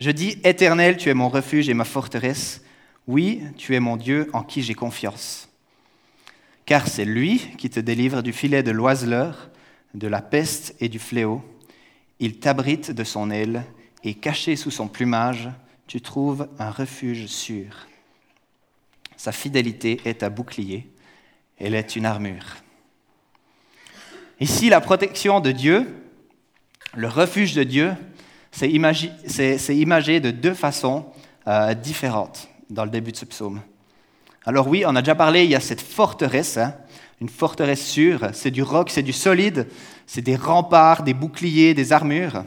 Je 0.00 0.10
dis, 0.10 0.40
Éternel, 0.42 0.96
tu 0.96 1.10
es 1.10 1.14
mon 1.14 1.28
refuge 1.28 1.68
et 1.68 1.74
ma 1.74 1.84
forteresse. 1.84 2.64
Oui, 3.06 3.44
tu 3.56 3.76
es 3.76 3.80
mon 3.80 3.96
Dieu 3.96 4.30
en 4.32 4.42
qui 4.42 4.62
j'ai 4.62 4.74
confiance. 4.74 5.48
Car 6.66 6.88
c'est 6.88 7.04
lui 7.04 7.38
qui 7.56 7.70
te 7.70 7.78
délivre 7.78 8.20
du 8.20 8.32
filet 8.32 8.64
de 8.64 8.72
l'oiseleur, 8.72 9.50
de 9.94 10.08
la 10.08 10.22
peste 10.22 10.74
et 10.80 10.88
du 10.88 10.98
fléau. 10.98 11.42
Il 12.20 12.38
t'abrite 12.38 12.90
de 12.90 13.04
son 13.04 13.30
aile 13.30 13.64
et 14.04 14.14
caché 14.14 14.56
sous 14.56 14.70
son 14.70 14.88
plumage, 14.88 15.50
tu 15.86 16.00
trouves 16.00 16.48
un 16.58 16.70
refuge 16.70 17.26
sûr. 17.26 17.86
sa 19.16 19.32
fidélité 19.32 20.00
est 20.04 20.22
un 20.22 20.30
bouclier, 20.30 20.88
elle 21.58 21.74
est 21.74 21.96
une 21.96 22.06
armure. 22.06 22.56
Ici, 24.38 24.68
la 24.68 24.80
protection 24.80 25.40
de 25.40 25.50
Dieu, 25.50 25.92
le 26.94 27.08
refuge 27.08 27.54
de 27.54 27.64
Dieu, 27.64 27.92
c'est 28.52 28.70
imagé, 28.70 30.20
de 30.20 30.30
deux 30.30 30.54
façons 30.54 31.06
euh, 31.46 31.74
différentes 31.74 32.48
dans 32.70 32.84
le 32.84 32.90
début 32.90 33.12
de 33.12 33.16
ce 33.16 33.24
psaume. 33.24 33.60
Alors 34.44 34.68
oui, 34.68 34.84
on 34.86 34.94
a 34.94 35.02
déjà 35.02 35.14
parlé, 35.14 35.44
il 35.44 35.50
y 35.50 35.54
a 35.54 35.60
cette 35.60 35.80
forteresse, 35.80 36.56
hein, 36.56 36.74
une 37.20 37.28
forteresse 37.28 37.86
sûre, 37.86 38.30
c'est 38.32 38.50
du 38.50 38.62
roc, 38.62 38.90
c'est 38.90 39.02
du 39.02 39.12
solide, 39.12 39.68
c'est 40.06 40.22
des 40.22 40.36
remparts, 40.36 41.02
des 41.02 41.14
boucliers, 41.14 41.74
des 41.74 41.92
armures. 41.92 42.44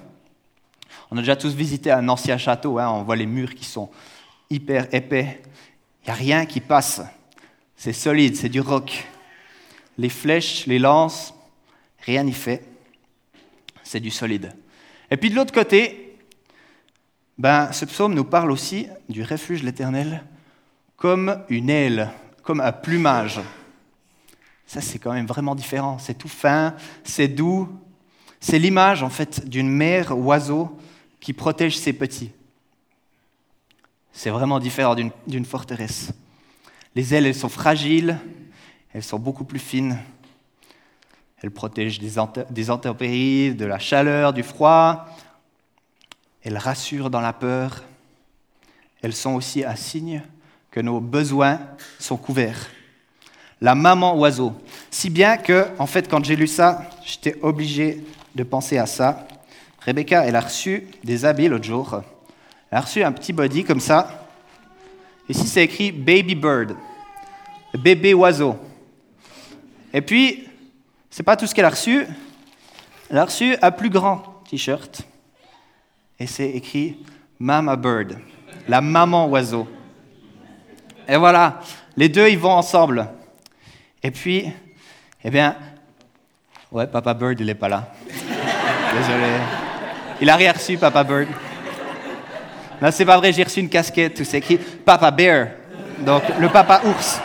On 1.09 1.17
a 1.17 1.19
déjà 1.19 1.35
tous 1.35 1.53
visité 1.53 1.91
un 1.91 2.07
ancien 2.07 2.37
château, 2.37 2.79
hein, 2.79 2.89
on 2.89 3.03
voit 3.03 3.17
les 3.17 3.25
murs 3.25 3.53
qui 3.53 3.65
sont 3.65 3.89
hyper 4.49 4.87
épais, 4.93 5.41
il 6.03 6.07
n'y 6.07 6.11
a 6.11 6.15
rien 6.15 6.45
qui 6.45 6.61
passe, 6.61 7.01
c'est 7.75 7.93
solide, 7.93 8.35
c'est 8.35 8.49
du 8.49 8.61
roc. 8.61 9.05
Les 9.97 10.09
flèches, 10.09 10.65
les 10.67 10.79
lances, 10.79 11.33
rien 12.05 12.23
n'y 12.23 12.33
fait, 12.33 12.63
c'est 13.83 13.99
du 13.99 14.09
solide. 14.09 14.53
Et 15.09 15.17
puis 15.17 15.29
de 15.29 15.35
l'autre 15.35 15.53
côté, 15.53 16.15
ben, 17.37 17.71
ce 17.71 17.85
psaume 17.85 18.13
nous 18.13 18.23
parle 18.23 18.51
aussi 18.51 18.87
du 19.09 19.23
refuge 19.23 19.61
de 19.61 19.65
l'Éternel 19.65 20.23
comme 20.95 21.43
une 21.49 21.69
aile, 21.69 22.11
comme 22.43 22.61
un 22.61 22.71
plumage. 22.71 23.39
Ça, 24.71 24.79
c'est 24.79 24.99
quand 24.99 25.11
même 25.11 25.25
vraiment 25.25 25.53
différent. 25.53 25.97
C'est 25.99 26.17
tout 26.17 26.29
fin, 26.29 26.75
c'est 27.03 27.27
doux. 27.27 27.67
C'est 28.39 28.57
l'image, 28.57 29.03
en 29.03 29.09
fait, 29.09 29.45
d'une 29.45 29.67
mère 29.67 30.17
oiseau 30.17 30.79
qui 31.19 31.33
protège 31.33 31.77
ses 31.77 31.91
petits. 31.91 32.31
C'est 34.13 34.29
vraiment 34.29 34.59
différent 34.59 34.95
d'une 34.95 35.43
forteresse. 35.43 36.13
Les 36.95 37.13
ailes, 37.13 37.25
elles 37.25 37.35
sont 37.35 37.49
fragiles, 37.49 38.17
elles 38.93 39.03
sont 39.03 39.19
beaucoup 39.19 39.43
plus 39.43 39.59
fines. 39.59 39.99
Elles 41.41 41.51
protègent 41.51 41.99
des 41.99 42.69
intempéries, 42.69 43.53
de 43.53 43.65
la 43.65 43.77
chaleur, 43.77 44.31
du 44.31 44.41
froid. 44.41 45.05
Elles 46.43 46.57
rassurent 46.57 47.09
dans 47.09 47.19
la 47.19 47.33
peur. 47.33 47.83
Elles 49.01 49.11
sont 49.11 49.33
aussi 49.33 49.65
un 49.65 49.75
signe 49.75 50.23
que 50.69 50.79
nos 50.79 51.01
besoins 51.01 51.59
sont 51.99 52.15
couverts 52.15 52.69
la 53.61 53.75
maman 53.75 54.17
oiseau. 54.17 54.53
Si 54.89 55.09
bien 55.09 55.37
que, 55.37 55.67
en 55.77 55.85
fait, 55.85 56.09
quand 56.09 56.25
j'ai 56.25 56.35
lu 56.35 56.47
ça, 56.47 56.89
j'étais 57.05 57.37
obligé 57.41 58.03
de 58.33 58.43
penser 58.43 58.79
à 58.79 58.87
ça. 58.87 59.27
Rebecca, 59.85 60.25
elle 60.25 60.35
a 60.35 60.41
reçu 60.41 60.87
des 61.03 61.25
habits 61.25 61.47
l'autre 61.47 61.63
jour. 61.63 62.01
Elle 62.71 62.77
a 62.79 62.81
reçu 62.81 63.03
un 63.03 63.11
petit 63.11 63.33
body 63.33 63.63
comme 63.63 63.79
ça. 63.79 64.27
Ici, 65.29 65.47
c'est 65.47 65.63
écrit 65.63 65.91
Baby 65.91 66.35
Bird, 66.35 66.75
bébé 67.73 68.13
oiseau. 68.13 68.57
Et 69.93 70.01
puis, 70.01 70.47
c'est 71.09 71.23
pas 71.23 71.37
tout 71.37 71.45
ce 71.45 71.53
qu'elle 71.53 71.65
a 71.65 71.69
reçu. 71.69 72.05
Elle 73.09 73.17
a 73.17 73.25
reçu 73.25 73.55
un 73.61 73.71
plus 73.71 73.89
grand 73.89 74.41
t-shirt. 74.49 75.03
Et 76.19 76.27
c'est 76.27 76.49
écrit 76.49 76.97
Mama 77.39 77.75
Bird, 77.75 78.17
la 78.67 78.81
maman 78.81 79.27
oiseau. 79.27 79.67
Et 81.07 81.17
voilà, 81.17 81.59
les 81.95 82.09
deux, 82.09 82.27
ils 82.27 82.39
vont 82.39 82.51
ensemble. 82.51 83.07
Et 84.03 84.11
puis, 84.11 84.51
eh 85.23 85.29
bien, 85.29 85.55
ouais, 86.71 86.87
Papa 86.87 87.13
Bird, 87.13 87.39
il 87.39 87.45
n'est 87.45 87.55
pas 87.55 87.69
là. 87.69 87.93
Désolé. 88.07 89.27
Il 90.19 90.29
a 90.29 90.35
rien 90.35 90.51
reçu, 90.51 90.77
Papa 90.77 91.03
Bird. 91.03 91.27
Non, 92.81 92.89
c'est 92.91 93.05
pas 93.05 93.17
vrai, 93.17 93.31
j'ai 93.31 93.43
reçu 93.43 93.59
une 93.59 93.69
casquette 93.69 94.15
tout 94.15 94.23
c'est 94.23 94.39
écrit 94.39 94.57
Papa 94.57 95.11
Bear. 95.11 95.49
Donc, 95.99 96.23
le 96.39 96.49
papa 96.49 96.81
ours. 96.83 97.21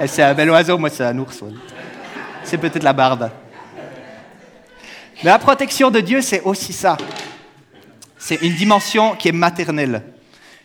Et 0.00 0.06
c'est 0.06 0.22
un 0.22 0.34
bel 0.34 0.48
oiseau, 0.50 0.78
moi, 0.78 0.88
c'est 0.88 1.04
un 1.04 1.18
ours. 1.18 1.42
C'est 2.44 2.58
peut-être 2.58 2.84
la 2.84 2.92
barbe. 2.92 3.28
Mais 5.22 5.30
la 5.30 5.38
protection 5.40 5.90
de 5.90 5.98
Dieu, 5.98 6.20
c'est 6.20 6.42
aussi 6.42 6.72
ça. 6.72 6.96
C'est 8.16 8.36
une 8.36 8.54
dimension 8.54 9.16
qui 9.16 9.28
est 9.28 9.32
maternelle, 9.32 10.02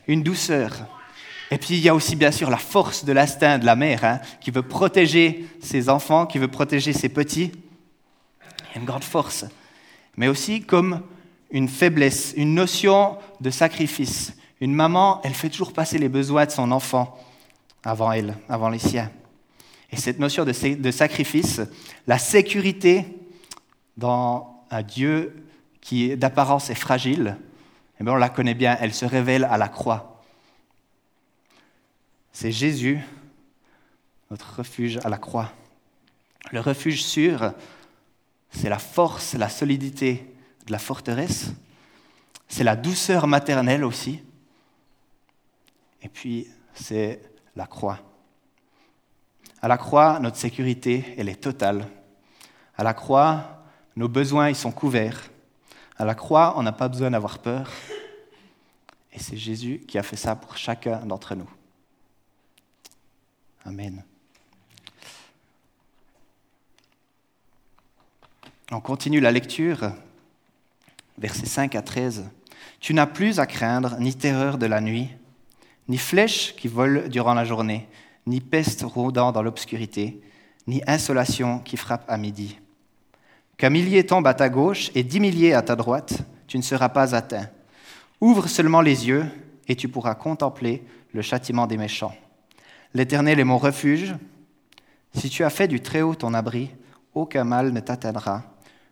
une 0.07 0.21
douceur, 0.21 0.71
et 1.53 1.59
puis 1.59 1.75
il 1.75 1.81
y 1.81 1.89
a 1.89 1.93
aussi 1.93 2.15
bien 2.15 2.31
sûr 2.31 2.49
la 2.49 2.57
force 2.57 3.05
de 3.05 3.13
l'instinct 3.13 3.59
de 3.59 3.65
la 3.67 3.75
mère, 3.75 4.03
hein, 4.03 4.19
qui 4.41 4.49
veut 4.49 4.63
protéger 4.63 5.45
ses 5.61 5.87
enfants, 5.87 6.25
qui 6.25 6.39
veut 6.39 6.47
protéger 6.47 6.93
ses 6.93 7.09
petits. 7.09 7.51
Il 8.41 8.73
y 8.73 8.77
a 8.77 8.79
une 8.79 8.85
grande 8.85 9.03
force. 9.03 9.45
Mais 10.17 10.27
aussi 10.27 10.63
comme 10.63 11.01
une 11.51 11.67
faiblesse, 11.67 12.33
une 12.37 12.55
notion 12.55 13.19
de 13.39 13.51
sacrifice. 13.51 14.35
Une 14.61 14.73
maman, 14.73 15.21
elle 15.23 15.35
fait 15.35 15.49
toujours 15.49 15.73
passer 15.73 15.99
les 15.99 16.09
besoins 16.09 16.47
de 16.47 16.49
son 16.49 16.71
enfant 16.71 17.19
avant 17.83 18.11
elle, 18.11 18.35
avant 18.49 18.69
les 18.69 18.79
siens. 18.79 19.11
Et 19.91 19.97
cette 19.97 20.17
notion 20.17 20.45
de, 20.45 20.91
sacrifice, 20.91 21.61
la 22.07 22.17
sécurité 22.17 23.05
dans 23.95 24.65
un 24.71 24.81
Dieu 24.81 25.45
qui 25.81 26.17
d'apparence 26.17 26.71
est 26.71 26.73
fragile, 26.73 27.37
eh 28.01 28.03
bien 28.03 28.13
on 28.13 28.15
la 28.15 28.29
connaît 28.29 28.55
bien, 28.55 28.75
elle 28.81 28.95
se 28.95 29.05
révèle 29.05 29.43
à 29.43 29.59
la 29.59 29.67
croix. 29.67 30.12
C'est 32.33 32.51
Jésus, 32.51 32.99
notre 34.31 34.57
refuge 34.57 34.99
à 35.03 35.09
la 35.09 35.17
croix. 35.17 35.51
Le 36.51 36.59
refuge 36.59 37.03
sûr, 37.03 37.53
c'est 38.49 38.69
la 38.69 38.79
force, 38.79 39.35
la 39.35 39.49
solidité 39.49 40.35
de 40.65 40.71
la 40.71 40.79
forteresse, 40.79 41.51
c'est 42.47 42.63
la 42.63 42.75
douceur 42.75 43.27
maternelle 43.27 43.83
aussi, 43.83 44.21
et 46.01 46.09
puis 46.09 46.47
c'est 46.73 47.21
la 47.55 47.67
croix. 47.67 47.99
À 49.61 49.67
la 49.67 49.77
croix, 49.77 50.19
notre 50.19 50.37
sécurité, 50.37 51.15
elle 51.17 51.29
est 51.29 51.41
totale. 51.41 51.87
À 52.75 52.83
la 52.83 52.93
croix, 52.93 53.63
nos 53.95 54.09
besoins, 54.09 54.49
ils 54.49 54.55
sont 54.55 54.71
couverts. 54.71 55.29
À 55.97 56.05
la 56.05 56.15
croix, 56.15 56.55
on 56.57 56.63
n'a 56.63 56.73
pas 56.73 56.89
besoin 56.89 57.11
d'avoir 57.11 57.39
peur. 57.39 57.71
Et 59.13 59.19
c'est 59.19 59.37
Jésus 59.37 59.83
qui 59.87 59.97
a 59.97 60.03
fait 60.03 60.17
ça 60.17 60.35
pour 60.35 60.57
chacun 60.57 61.05
d'entre 61.05 61.35
nous. 61.35 61.49
Amen. 63.65 64.03
On 68.71 68.81
continue 68.81 69.19
la 69.19 69.31
lecture, 69.31 69.91
versets 71.17 71.45
5 71.45 71.75
à 71.75 71.81
13. 71.81 72.29
Tu 72.79 72.93
n'as 72.93 73.05
plus 73.05 73.39
à 73.39 73.45
craindre 73.45 73.97
ni 73.99 74.15
terreur 74.15 74.57
de 74.57 74.65
la 74.65 74.81
nuit, 74.81 75.09
ni 75.87 75.97
flèche 75.97 76.55
qui 76.55 76.67
vole 76.67 77.07
durant 77.09 77.33
la 77.33 77.45
journée, 77.45 77.87
ni 78.25 78.41
peste 78.41 78.81
rôdant 78.81 79.31
dans 79.31 79.41
l'obscurité, 79.41 80.21
ni 80.67 80.81
insolation 80.87 81.59
qui 81.59 81.77
frappe 81.77 82.05
à 82.09 82.17
midi. 82.17 82.59
Qu'un 83.57 83.69
millier 83.69 84.05
tombe 84.05 84.27
à 84.27 84.33
ta 84.33 84.49
gauche 84.49 84.91
et 84.95 85.03
dix 85.03 85.19
milliers 85.19 85.53
à 85.53 85.61
ta 85.61 85.75
droite, 85.75 86.23
tu 86.47 86.57
ne 86.57 86.63
seras 86.63 86.89
pas 86.89 87.15
atteint. 87.15 87.49
Ouvre 88.19 88.47
seulement 88.47 88.81
les 88.81 89.07
yeux 89.07 89.25
et 89.67 89.75
tu 89.75 89.87
pourras 89.87 90.15
contempler 90.15 90.83
le 91.13 91.21
châtiment 91.21 91.67
des 91.67 91.77
méchants. 91.77 92.15
L'Éternel 92.95 93.39
est 93.39 93.43
mon 93.43 93.57
refuge. 93.57 94.15
Si 95.15 95.29
tu 95.29 95.43
as 95.43 95.49
fait 95.49 95.67
du 95.67 95.81
Très-Haut 95.81 96.13
ton 96.13 96.35
abri, 96.35 96.69
aucun 97.15 97.43
mal 97.43 97.71
ne 97.71 97.79
t'atteindra. 97.79 98.43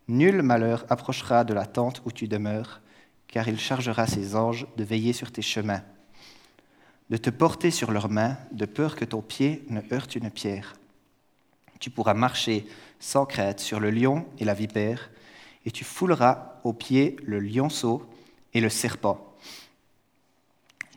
Nul 0.08 0.41
malheur 0.41 0.86
approchera 0.89 1.43
de 1.43 1.53
la 1.53 1.67
tente 1.67 2.01
où 2.05 2.12
tu 2.12 2.27
demeures, 2.27 2.81
car 3.27 3.48
il 3.48 3.60
chargera 3.60 4.08
ses 4.08 4.36
anges 4.36 4.65
de 4.75 4.84
veiller 4.84 5.13
sur 5.13 5.31
tes 5.31 5.43
chemins, 5.43 5.84
de 7.12 7.17
te 7.17 7.29
porter 7.29 7.70
sur 7.70 7.91
leurs 7.91 8.10
mains, 8.10 8.38
de 8.51 8.65
peur 8.65 8.96
que 8.96 9.05
ton 9.05 9.22
pied 9.22 9.63
ne 9.70 9.81
heurte 9.93 10.15
une 10.15 10.31
pierre. 10.31 10.74
Tu 11.79 11.91
pourras 11.91 12.15
marcher 12.15 12.65
sans 13.00 13.27
crainte 13.27 13.60
sur 13.60 13.79
le 13.79 13.91
lion 13.91 14.25
et 14.39 14.46
la 14.46 14.55
vipère, 14.55 15.12
et 15.63 15.72
tu 15.72 15.84
fouleras 15.84 16.60
aux 16.63 16.74
pieds 16.74 17.17
le 17.24 17.39
lionceau 17.39 18.03
et 18.55 18.62
le 18.62 18.70
serpent. 18.70 19.36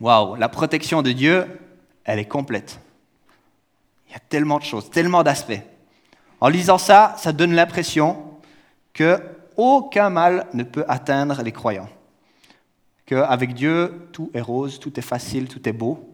Waouh, 0.00 0.37
la 0.37 0.49
protection 0.49 1.02
de 1.02 1.12
Dieu, 1.12 1.46
elle 2.04 2.18
est 2.18 2.28
complète. 2.28 2.80
Il 4.14 4.18
y 4.18 4.21
a 4.21 4.28
tellement 4.28 4.61
de 4.61 4.64
choses, 4.64 4.90
tellement 4.90 5.25
d'aspects. 5.25 5.61
En 6.40 6.47
lisant 6.47 6.78
ça, 6.78 7.16
ça 7.18 7.33
donne 7.33 7.52
l'impression 7.52 8.38
que 8.92 9.21
aucun 9.56 10.09
mal 10.09 10.47
ne 10.54 10.62
peut 10.62 10.85
atteindre 10.87 11.42
les 11.42 11.50
croyants. 11.50 11.88
Qu'avec 13.06 13.54
Dieu, 13.54 14.09
tout 14.12 14.30
est 14.33 14.40
rose, 14.40 14.78
tout 14.78 14.97
est 15.00 15.02
facile, 15.02 15.49
tout 15.49 15.68
est 15.68 15.73
beau. 15.73 16.09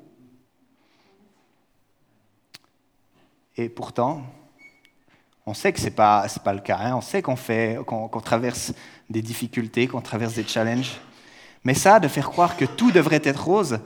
Et 3.58 3.68
pourtant, 3.68 4.22
on 5.44 5.52
sait 5.52 5.70
que 5.70 5.78
ce 5.78 5.84
n'est 5.84 5.90
pas, 5.90 6.26
pas 6.42 6.54
le 6.54 6.60
cas. 6.60 6.78
Hein. 6.80 6.96
On 6.96 7.02
sait 7.02 7.20
qu'on 7.20 7.36
qu'on 7.84 8.20
traverse 8.20 8.72
des 9.10 9.20
difficultés, 9.20 9.88
qu'on 9.88 10.00
traverse 10.00 10.34
des 10.34 10.46
challenges. 10.46 10.98
Mais 11.64 11.74
ça, 11.74 12.00
de 12.00 12.08
faire 12.08 12.30
croire 12.30 12.56
que 12.56 12.64
tout 12.64 12.92
devrait 12.92 13.20
être 13.24 13.44
rose, 13.44 13.78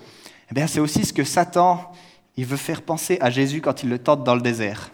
eh 0.54 0.66
c'est 0.68 0.78
aussi 0.78 1.04
ce 1.04 1.12
que 1.12 1.24
Satan 1.24 1.90
il 2.36 2.46
veut 2.46 2.56
faire 2.56 2.82
penser 2.82 3.18
à 3.20 3.30
Jésus 3.30 3.60
quand 3.60 3.82
il 3.82 3.88
le 3.88 3.98
tente 3.98 4.24
dans 4.24 4.34
le 4.34 4.40
désert. 4.40 4.90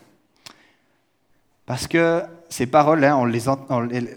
Parce 1.66 1.86
que 1.86 2.22
ces 2.48 2.66
paroles, 2.66 3.04
hein, 3.04 3.30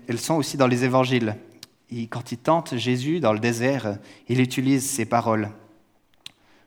elles 0.07 0.19
sont 0.19 0.35
aussi 0.35 0.57
dans 0.57 0.67
les 0.67 0.83
évangiles. 0.83 1.35
quand 2.09 2.31
il 2.31 2.37
tente 2.37 2.75
Jésus 2.75 3.19
dans 3.19 3.33
le 3.33 3.39
désert, 3.39 3.97
il 4.27 4.41
utilise 4.41 4.89
ces 4.89 5.05
paroles. 5.05 5.49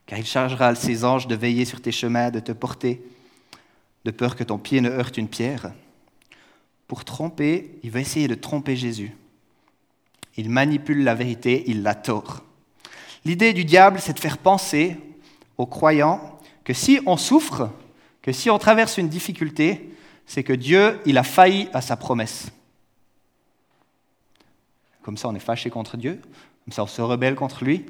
car 0.07 0.19
il 0.21 0.25
chargera 0.25 0.73
ses 0.77 1.05
anges 1.05 1.27
de 1.27 1.35
veiller 1.35 1.65
sur 1.65 1.81
tes 1.81 1.91
chemins, 1.91 2.31
de 2.31 2.39
te 2.39 2.53
porter, 2.53 3.03
de 4.05 4.13
peur 4.13 4.37
que 4.37 4.45
ton 4.45 4.57
pied 4.57 4.81
ne 4.81 4.89
heurte 4.89 5.19
une 5.19 5.27
pierre. 5.27 5.73
Pour 6.87 7.05
tromper, 7.05 7.77
il 7.83 7.91
va 7.91 7.99
essayer 7.99 8.29
de 8.29 8.37
tromper 8.37 8.77
Jésus. 8.77 9.17
Il 10.37 10.51
manipule 10.51 11.03
la 11.03 11.17
vérité, 11.17 11.65
il 11.67 11.83
la 11.83 11.97
tord. 11.97 12.45
L'idée 13.25 13.53
du 13.53 13.65
diable, 13.65 13.99
c'est 14.01 14.13
de 14.13 14.21
faire 14.21 14.39
penser 14.39 14.97
aux 15.59 15.67
croyants 15.67 16.36
que 16.67 16.75
si 16.75 16.99
on 17.07 17.17
souffre, 17.17 17.71
que 18.23 18.33
si 18.33 18.51
on 18.51 18.59
traverse 18.59 18.99
une 18.99 19.09
difficulté, 19.09 19.95
c'est 20.27 20.43
que 20.43 20.53
Dieu, 20.53 21.01
il 21.07 21.17
a 21.17 21.23
failli 21.23 21.69
à 21.73 21.81
sa 21.81 21.97
promesse. 21.97 22.49
Comme 25.03 25.17
ça, 25.17 25.29
on 25.29 25.35
est 25.37 25.39
fâché 25.39 25.71
contre 25.71 25.97
Dieu, 25.97 26.21
comme 26.65 26.73
ça, 26.73 26.83
on 26.83 26.89
se 26.89 27.01
rebelle 27.01 27.37
contre 27.37 27.65
lui, 27.65 27.87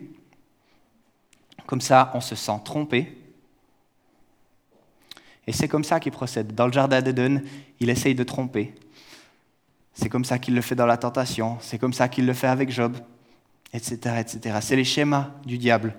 comme 1.64 1.80
ça, 1.80 2.10
on 2.12 2.20
se 2.20 2.34
sent 2.34 2.60
trompé. 2.66 3.16
Et 5.46 5.52
c'est 5.52 5.68
comme 5.68 5.84
ça 5.84 5.98
qu'il 5.98 6.12
procède. 6.12 6.54
Dans 6.54 6.66
le 6.66 6.72
jardin 6.72 7.00
d'Eden, 7.00 7.42
il 7.80 7.88
essaye 7.88 8.14
de 8.14 8.24
tromper. 8.24 8.74
C'est 9.94 10.10
comme 10.10 10.26
ça 10.26 10.38
qu'il 10.38 10.54
le 10.54 10.60
fait 10.60 10.74
dans 10.74 10.84
la 10.84 10.98
tentation. 10.98 11.56
C'est 11.62 11.78
comme 11.78 11.94
ça 11.94 12.08
qu'il 12.08 12.26
le 12.26 12.34
fait 12.34 12.48
avec 12.48 12.70
Job 12.70 12.98
etc. 13.72 14.16
etc. 14.20 14.58
C'est 14.60 14.76
les 14.76 14.84
schémas 14.84 15.30
du 15.44 15.58
diable. 15.58 15.94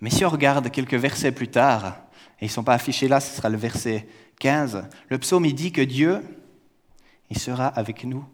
Mais 0.00 0.10
si 0.10 0.24
on 0.24 0.28
regarde 0.28 0.70
quelques 0.70 0.94
versets 0.94 1.32
plus 1.32 1.48
tard, 1.48 1.96
et 2.40 2.46
ils 2.46 2.48
ne 2.48 2.52
sont 2.52 2.64
pas 2.64 2.74
affichés 2.74 3.08
là, 3.08 3.20
ce 3.20 3.36
sera 3.36 3.48
le 3.48 3.58
verset 3.58 4.06
15, 4.38 4.88
le 5.08 5.18
psaume 5.18 5.44
il 5.44 5.54
dit 5.54 5.72
que 5.72 5.82
Dieu, 5.82 6.22
il 7.30 7.38
sera 7.38 7.66
avec 7.66 8.04
nous 8.04 8.24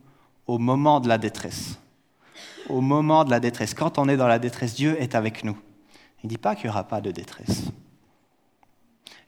au 0.47 0.59
moment 0.59 1.01
de 1.01 1.09
la 1.09 1.19
détresse. 1.19 1.79
Au 2.69 2.81
moment 2.81 3.25
de 3.25 3.31
la 3.31 3.41
détresse. 3.41 3.75
Quand 3.75 3.99
on 3.99 4.09
est 4.09 4.17
dans 4.17 4.27
la 4.27 4.39
détresse, 4.39 4.75
Dieu 4.75 4.97
est 5.01 5.15
avec 5.15 5.45
nous. 5.45 5.57
Il 6.23 6.27
ne 6.27 6.31
dit 6.31 6.39
pas 6.39 6.55
qu'il 6.55 6.65
n'y 6.65 6.71
aura 6.71 6.85
pas 6.85 7.01
de 7.01 7.11
détresse. 7.11 7.65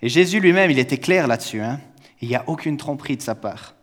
Et 0.01 0.09
Jésus 0.09 0.41
lui-même, 0.41 0.71
il 0.71 0.79
était 0.79 0.99
clair 0.99 1.27
là-dessus. 1.27 1.61
Hein. 1.61 1.81
Il 2.21 2.29
n'y 2.29 2.37
a 2.37 2.45
aucune 2.47 2.77
tromperie 2.77 3.17
de 3.17 3.23
sa 3.23 3.35
part. 3.35 3.75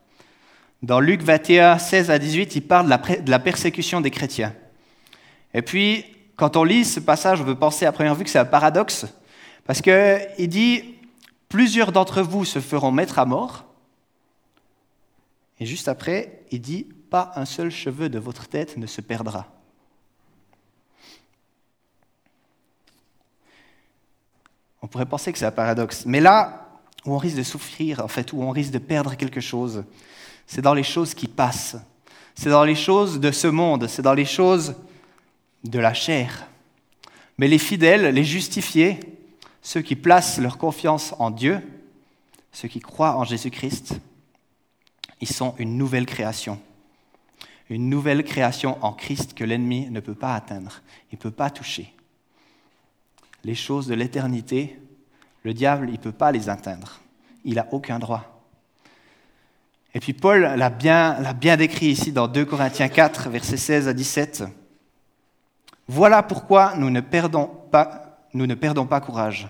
Dans 0.82 1.00
Luc 1.00 1.22
21, 1.22 1.78
16 1.78 2.12
à 2.12 2.20
18, 2.20 2.56
il 2.56 2.62
parle 2.62 2.86
de 2.86 3.32
la, 3.32 3.40
persécution 3.40 4.02
des 4.02 4.12
chrétiens. 4.12 4.54
Et 5.54 5.62
puis, 5.62 6.06
quand 6.36 6.58
on 6.58 6.64
lit 6.64 6.86
ce 6.86 7.00
passage, 7.00 7.42
on 7.42 7.46
peut 7.46 7.56
penser 7.56 7.86
à 7.86 7.92
première 7.92 8.16
vue 8.16 8.24
que 8.24 8.30
c'est 8.30 8.40
un 8.40 8.46
paradoxe, 8.46 9.06
parce 9.66 9.82
qu'il 9.82 10.50
dit, 10.50 10.96
plusieurs 11.50 11.92
d'entre 11.92 12.22
vous 12.22 12.46
se 12.46 12.60
feront 12.60 12.92
mettre 12.92 13.20
à 13.20 13.26
mort, 13.26 13.66
et 15.60 15.66
juste 15.66 15.88
après, 15.88 16.42
il 16.52 16.62
dit, 16.62 16.88
pas 17.10 17.32
un 17.36 17.46
seul 17.46 17.72
cheveu 17.72 18.10
de 18.10 18.20
votre 18.20 18.48
tête 18.48 18.76
ne 18.78 18.88
se 18.88 19.00
perdra. 19.02 19.48
On 24.82 24.88
pourrait 24.88 25.06
penser 25.06 25.32
que 25.32 25.40
c'est 25.40 25.46
un 25.46 25.52
paradoxe. 25.52 26.04
Mais 26.06 26.20
là 26.20 26.68
où 27.06 27.14
on 27.14 27.18
risque 27.18 27.38
de 27.38 27.44
souffrir, 27.44 28.04
en 28.04 28.08
fait, 28.08 28.34
où 28.34 28.44
on 28.44 28.52
risque 28.52 28.72
de 28.72 28.80
perdre 28.80 29.16
quelque 29.16 29.40
chose, 29.40 29.86
c'est 30.46 30.62
dans 30.62 30.74
les 30.74 30.84
choses 30.84 31.14
qui 31.14 31.28
passent. 31.28 31.78
C'est 32.36 32.50
dans 32.50 32.66
les 32.66 32.76
choses 32.76 33.20
de 33.20 33.32
ce 33.32 33.48
monde, 33.48 33.88
c'est 33.88 34.02
dans 34.02 34.14
les 34.14 34.26
choses 34.26 34.76
de 35.70 35.80
la 35.80 35.94
chair. 35.94 36.48
Mais 37.38 37.48
les 37.48 37.58
fidèles, 37.58 38.14
les 38.14 38.24
justifiés, 38.24 39.00
ceux 39.62 39.82
qui 39.82 39.96
placent 39.96 40.40
leur 40.40 40.58
confiance 40.58 41.14
en 41.20 41.32
Dieu, 41.32 41.60
ceux 42.52 42.68
qui 42.68 42.80
croient 42.80 43.18
en 43.18 43.24
Jésus-Christ, 43.24 44.00
ils 45.22 45.28
sont 45.28 45.56
une 45.58 45.78
nouvelle 45.78 46.06
création. 46.06 46.60
Une 47.70 47.90
nouvelle 47.90 48.24
création 48.24 48.78
en 48.86 48.94
Christ 48.94 49.34
que 49.34 49.44
l'ennemi 49.44 49.90
ne 49.90 50.00
peut 50.00 50.14
pas 50.14 50.36
atteindre, 50.36 50.82
il 51.12 51.16
ne 51.16 51.22
peut 51.22 51.32
pas 51.32 51.50
toucher. 51.50 51.92
Les 53.44 53.56
choses 53.56 53.88
de 53.88 53.96
l'éternité, 53.96 54.80
le 55.44 55.54
diable, 55.54 55.88
il 55.90 55.94
ne 55.94 55.98
peut 55.98 56.12
pas 56.12 56.32
les 56.32 56.48
atteindre. 56.50 57.00
Il 57.44 57.56
n'a 57.56 57.68
aucun 57.72 58.00
droit. 58.00 58.44
Et 59.94 60.00
puis 60.00 60.14
Paul 60.14 60.42
l'a 60.42 60.70
bien, 60.70 61.34
bien 61.34 61.58
décrit 61.58 61.88
ici 61.88 62.12
dans 62.12 62.28
2 62.28 62.46
Corinthiens 62.46 62.90
4, 62.90 63.30
versets 63.30 63.58
16 63.58 63.88
à 63.88 63.94
17. 63.94 64.44
Voilà 65.88 66.24
pourquoi 66.24 66.76
nous 66.76 66.90
ne 66.90 67.02
perdons 67.02 67.50
pas, 67.72 68.20
courage. 69.02 69.48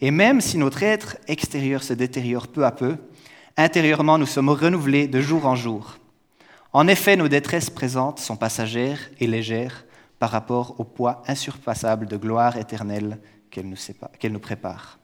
Et 0.00 0.10
même 0.10 0.40
si 0.40 0.58
notre 0.58 0.82
être 0.82 1.16
extérieur 1.28 1.82
se 1.82 1.92
détériore 1.92 2.48
peu 2.48 2.64
à 2.64 2.72
peu, 2.72 2.96
intérieurement 3.56 4.18
nous 4.18 4.26
sommes 4.26 4.48
renouvelés 4.48 5.06
de 5.06 5.20
jour 5.20 5.46
en 5.46 5.54
jour. 5.54 5.98
En 6.72 6.88
effet, 6.88 7.16
nos 7.16 7.28
détresses 7.28 7.70
présentes 7.70 8.18
sont 8.18 8.36
passagères 8.36 9.10
et 9.18 9.26
légères 9.26 9.84
par 10.18 10.30
rapport 10.30 10.78
au 10.78 10.84
poids 10.84 11.22
insurpassable 11.26 12.06
de 12.06 12.16
gloire 12.16 12.56
éternelle 12.56 13.18
qu'elle 13.50 14.32
nous 14.32 14.38
prépare. 14.38 14.98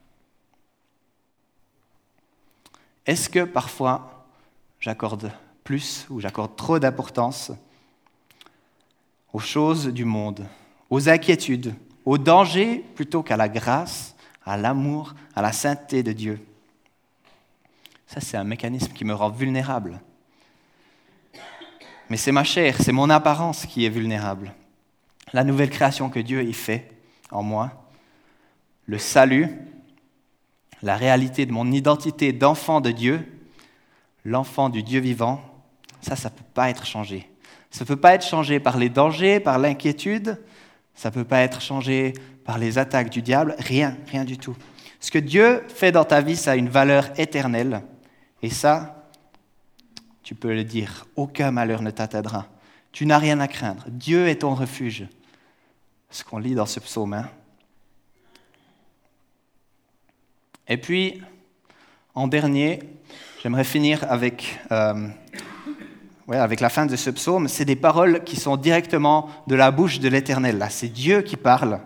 Est-ce 3.07 3.29
que 3.29 3.45
parfois 3.45 4.27
j'accorde 4.81 5.31
plus 5.65 6.07
ou 6.11 6.21
j'accorde 6.21 6.57
trop 6.57 6.79
d'importance 6.79 7.53
aux 9.37 9.39
choses 9.39 9.89
du 9.89 10.07
monde, 10.07 10.47
aux 10.89 11.11
inquiétudes, 11.11 11.75
aux 12.07 12.17
dangers 12.17 12.83
plutôt 12.95 13.23
qu'à 13.23 13.37
la 13.37 13.51
grâce, 13.51 14.17
à 14.47 14.57
l'amour, 14.57 15.13
à 15.35 15.43
la 15.43 15.53
sainteté 15.53 16.03
de 16.03 16.13
Dieu. 16.13 16.41
Ça, 18.07 18.23
c'est 18.23 18.39
un 18.39 18.45
mécanisme 18.45 18.95
qui 18.95 19.05
me 19.05 19.13
rend 19.13 19.29
vulnérable. 19.29 20.01
Mais 22.09 22.17
c'est 22.17 22.33
ma 22.33 22.45
chair, 22.45 22.77
c'est 22.81 22.93
mon 22.93 23.11
apparence 23.11 23.67
qui 23.67 23.85
est 23.85 23.91
vulnérable. 23.91 24.55
La 25.35 25.45
nouvelle 25.45 25.69
création 25.69 26.09
que 26.09 26.21
Dieu 26.21 26.43
y 26.43 26.55
fait 26.55 26.91
en 27.31 27.43
moi, 27.43 27.91
le 28.87 28.97
salut, 28.97 29.51
la 30.81 30.97
réalité 30.97 31.45
de 31.45 31.53
mon 31.53 31.71
identité 31.73 32.33
d'enfant 32.33 32.81
de 32.81 32.91
Dieu, 32.91 33.21
l'enfant 34.25 34.71
du 34.71 34.83
Dieu 34.83 35.01
vivant, 35.01 35.43
ça, 36.01 36.17
ça 36.17 36.31
ne 36.31 36.35
peut 36.35 36.51
pas 36.55 36.71
être 36.71 36.87
changé. 36.87 37.29
Ça 37.71 37.85
ne 37.85 37.89
peut 37.89 37.97
pas 37.97 38.15
être 38.15 38.27
changé 38.27 38.61
par 38.61 38.79
les 38.79 38.89
dangers, 38.89 39.41
par 39.41 39.59
l'inquiétude, 39.59 40.41
ça 40.95 41.11
ne 41.11 41.15
peut 41.15 41.25
pas 41.25 41.41
être 41.41 41.61
changé 41.61 42.15
par 42.45 42.59
les 42.59 42.79
attaques 42.79 43.11
du 43.11 43.23
diable, 43.23 43.55
rien, 43.59 43.97
rien 44.07 44.25
du 44.25 44.39
tout. 44.39 44.57
Ce 45.01 45.11
que 45.11 45.19
Dieu 45.19 45.63
fait 45.69 45.93
dans 45.93 46.05
ta 46.05 46.21
vie, 46.21 46.37
ça 46.37 46.53
a 46.53 46.57
une 46.57 46.69
valeur 46.69 47.09
éternelle. 47.19 47.83
Et 48.43 48.51
ça, 48.51 49.11
tu 50.23 50.35
peux 50.35 50.55
le 50.55 50.65
dire, 50.65 51.07
aucun 51.17 51.51
malheur 51.51 51.83
ne 51.83 51.91
t'atteindra. 51.91 52.47
Tu 52.93 53.05
n'as 53.05 53.19
rien 53.19 53.41
à 53.41 53.49
craindre. 53.49 53.85
Dieu 53.89 54.29
est 54.29 54.37
ton 54.37 54.55
refuge. 54.55 55.07
Ce 56.11 56.25
qu'on 56.25 56.39
lit 56.39 56.55
dans 56.55 56.67
ce 56.67 56.81
psaume. 56.81 57.13
Hein. 57.13 57.29
Et 60.69 60.79
puis, 60.79 61.21
en 62.15 62.27
dernier, 62.27 62.81
J'aimerais 63.47 63.63
finir 63.63 64.05
avec, 64.11 64.59
euh, 64.73 65.09
avec 66.29 66.61
la 66.61 66.69
fin 66.69 66.87
de 66.87 66.97
ce 66.97 67.11
psaume. 67.11 67.49
C'est 67.49 67.65
des 67.65 67.77
paroles 67.77 68.25
qui 68.25 68.37
sont 68.37 68.57
directement 68.57 69.29
de 69.47 69.55
la 69.55 69.71
bouche 69.71 70.01
de 70.01 70.09
l'Éternel. 70.09 70.59
Là, 70.59 70.71
c'est 70.71 70.89
Dieu 70.89 71.23
qui 71.23 71.37
parle. 71.37 71.81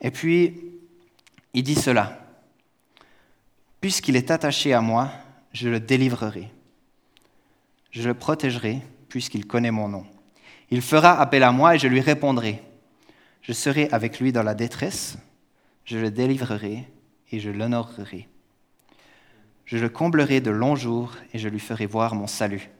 Et 0.00 0.10
puis, 0.10 0.60
il 1.54 1.62
dit 1.62 1.74
cela. 1.74 2.18
Puisqu'il 3.80 4.16
est 4.16 4.30
attaché 4.30 4.72
à 4.72 4.80
moi, 4.80 5.10
je 5.52 5.68
le 5.68 5.80
délivrerai. 5.80 6.50
Je 7.90 8.08
le 8.08 8.14
protégerai, 8.14 8.82
puisqu'il 9.08 9.46
connaît 9.46 9.70
mon 9.70 9.88
nom. 9.88 10.06
Il 10.70 10.82
fera 10.82 11.20
appel 11.20 11.42
à 11.42 11.52
moi 11.52 11.74
et 11.74 11.78
je 11.78 11.88
lui 11.88 12.00
répondrai. 12.00 12.62
Je 13.42 13.52
serai 13.52 13.88
avec 13.92 14.18
lui 14.20 14.32
dans 14.32 14.42
la 14.42 14.54
détresse, 14.54 15.16
je 15.84 15.98
le 15.98 16.10
délivrerai 16.10 16.84
et 17.30 17.40
je 17.40 17.50
l'honorerai. 17.50 18.28
Je 19.64 19.78
le 19.78 19.88
comblerai 19.88 20.40
de 20.40 20.50
longs 20.50 20.76
jours 20.76 21.14
et 21.32 21.38
je 21.38 21.48
lui 21.48 21.60
ferai 21.60 21.86
voir 21.86 22.14
mon 22.14 22.26
salut. 22.26 22.70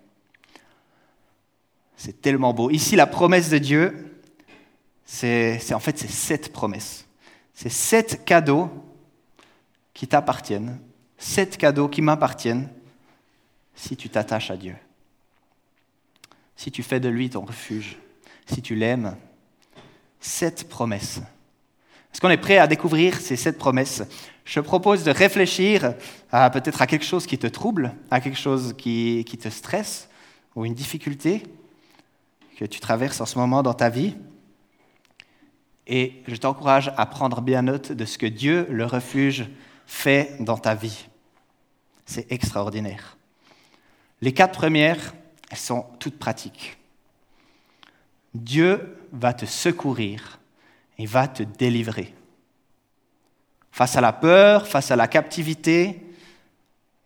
C'est 1.96 2.20
tellement 2.20 2.52
beau. 2.52 2.70
Ici, 2.70 2.94
la 2.94 3.06
promesse 3.06 3.48
de 3.48 3.58
Dieu, 3.58 4.20
c'est 5.04 5.72
en 5.72 5.80
fait 5.80 5.98
c'est 5.98 6.10
sept 6.10 6.52
promesses. 6.52 7.06
C'est 7.54 7.70
sept 7.70 8.24
cadeaux 8.24 8.70
qui 9.94 10.06
t'appartiennent, 10.06 10.78
sept 11.16 11.56
cadeaux 11.56 11.88
qui 11.88 12.02
m'appartiennent 12.02 12.68
si 13.74 13.96
tu 13.96 14.10
t'attaches 14.10 14.50
à 14.50 14.56
Dieu. 14.56 14.74
Si 16.54 16.70
tu 16.70 16.82
fais 16.82 17.00
de 17.00 17.08
lui 17.08 17.30
ton 17.30 17.44
refuge, 17.44 17.98
si 18.46 18.60
tu 18.62 18.74
l'aimes, 18.74 19.16
sept 20.20 20.68
promesses. 20.68 21.20
Est-ce 22.12 22.20
qu'on 22.20 22.30
est 22.30 22.36
prêt 22.36 22.58
à 22.58 22.66
découvrir 22.66 23.20
ces 23.20 23.36
sept 23.36 23.58
promesses? 23.58 24.02
Je 24.44 24.60
propose 24.60 25.04
de 25.04 25.10
réfléchir 25.10 25.94
peut-être 26.30 26.80
à 26.80 26.86
quelque 26.86 27.04
chose 27.04 27.26
qui 27.26 27.38
te 27.38 27.46
trouble, 27.46 27.94
à 28.10 28.20
quelque 28.20 28.38
chose 28.38 28.74
qui, 28.76 29.24
qui 29.26 29.38
te 29.38 29.48
stresse, 29.48 30.08
ou 30.54 30.64
une 30.64 30.74
difficulté 30.74 31.42
que 32.56 32.64
tu 32.64 32.80
traverses 32.80 33.20
en 33.20 33.26
ce 33.26 33.38
moment 33.38 33.62
dans 33.62 33.74
ta 33.74 33.90
vie. 33.90 34.16
Et 35.86 36.22
je 36.26 36.34
t'encourage 36.36 36.92
à 36.96 37.06
prendre 37.06 37.40
bien 37.42 37.62
note 37.62 37.92
de 37.92 38.04
ce 38.04 38.18
que 38.18 38.26
Dieu, 38.26 38.66
le 38.70 38.86
refuge, 38.86 39.48
fait 39.86 40.36
dans 40.40 40.58
ta 40.58 40.74
vie. 40.74 41.06
C'est 42.06 42.30
extraordinaire. 42.32 43.16
Les 44.20 44.32
quatre 44.32 44.58
premières, 44.58 45.14
elles 45.50 45.58
sont 45.58 45.86
toutes 46.00 46.18
pratiques. 46.18 46.78
Dieu 48.34 48.98
va 49.12 49.32
te 49.32 49.46
secourir 49.46 50.40
Il 50.98 51.08
va 51.08 51.28
te 51.28 51.42
délivrer. 51.42 52.14
Face 53.70 53.96
à 53.96 54.00
la 54.00 54.12
peur, 54.12 54.66
face 54.66 54.90
à 54.90 54.96
la 54.96 55.06
captivité, 55.06 56.02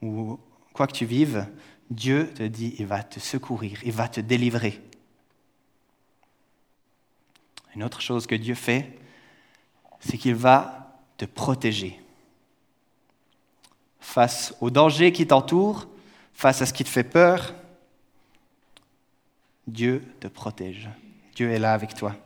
ou 0.01 0.39
quoi 0.73 0.87
que 0.87 0.93
tu 0.93 1.05
vives, 1.05 1.47
Dieu 1.91 2.33
te 2.33 2.45
dit, 2.45 2.77
il 2.79 2.87
va 2.87 3.03
te 3.03 3.19
secourir, 3.19 3.81
il 3.85 3.93
va 3.93 4.09
te 4.09 4.21
délivrer. 4.21 4.81
Une 7.75 7.85
autre 7.85 8.01
chose 8.01 8.27
que 8.27 8.35
Dieu 8.35 8.55
fait, 8.55 8.99
c'est 10.01 10.19
qu'il 10.19 10.35
va 10.35 10.99
te 11.17 11.25
protéger. 11.25 12.01
Face 14.01 14.55
aux 14.61 14.71
dangers 14.71 15.13
qui 15.13 15.27
t'entourent, 15.27 15.87
face 16.33 16.63
à 16.63 16.67
ce 16.67 16.73
qui 16.73 16.85
te 16.85 16.89
fait 16.89 17.05
peur, 17.05 17.55
Dieu 19.67 20.03
te 20.21 20.27
protège. 20.27 20.89
Dieu 21.35 21.51
est 21.51 21.59
là 21.59 21.75
avec 21.75 21.95
toi. 21.95 22.17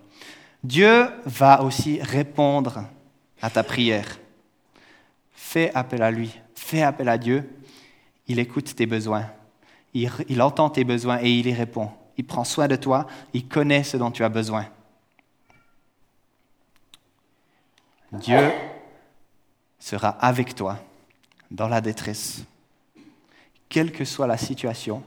Dieu 0.62 1.08
va 1.26 1.62
aussi 1.62 2.00
répondre 2.00 2.84
à 3.42 3.50
ta 3.50 3.62
prière. 3.62 4.18
Fais 5.32 5.74
appel 5.74 6.02
à 6.02 6.10
lui, 6.10 6.30
fais 6.54 6.82
appel 6.82 7.08
à 7.08 7.18
Dieu. 7.18 7.48
Il 8.28 8.38
écoute 8.38 8.74
tes 8.74 8.86
besoins, 8.86 9.26
il, 9.92 10.10
il, 10.28 10.40
entend 10.40 10.70
tes 10.70 10.84
besoins 10.84 11.18
et 11.20 11.30
il 11.30 11.46
y 11.46 11.52
répond. 11.52 11.90
Il 12.16 12.24
prend 12.24 12.44
soin 12.44 12.68
de 12.68 12.76
toi, 12.76 13.06
il 13.34 13.46
connaît 13.46 13.84
ce 13.84 13.98
dont 13.98 14.10
tu 14.10 14.24
as 14.24 14.30
besoin. 14.30 14.66
Dieu 18.14 18.52
sera 19.78 20.08
avec 20.08 20.54
toi 20.54 20.78
dans 21.50 21.68
la 21.68 21.80
détresse, 21.80 22.44
quelle 23.68 23.92
que 23.92 24.04
soit 24.04 24.26
la 24.26 24.36
situation, 24.36 25.02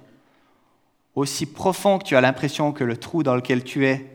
aussi 1.15 1.45
profond 1.45 1.99
que 1.99 2.03
tu 2.03 2.15
as 2.15 2.21
l'impression 2.21 2.71
que 2.71 2.83
le 2.83 2.97
trou 2.97 3.23
dans 3.23 3.35
lequel 3.35 3.63
tu 3.63 3.87
es, 3.87 4.05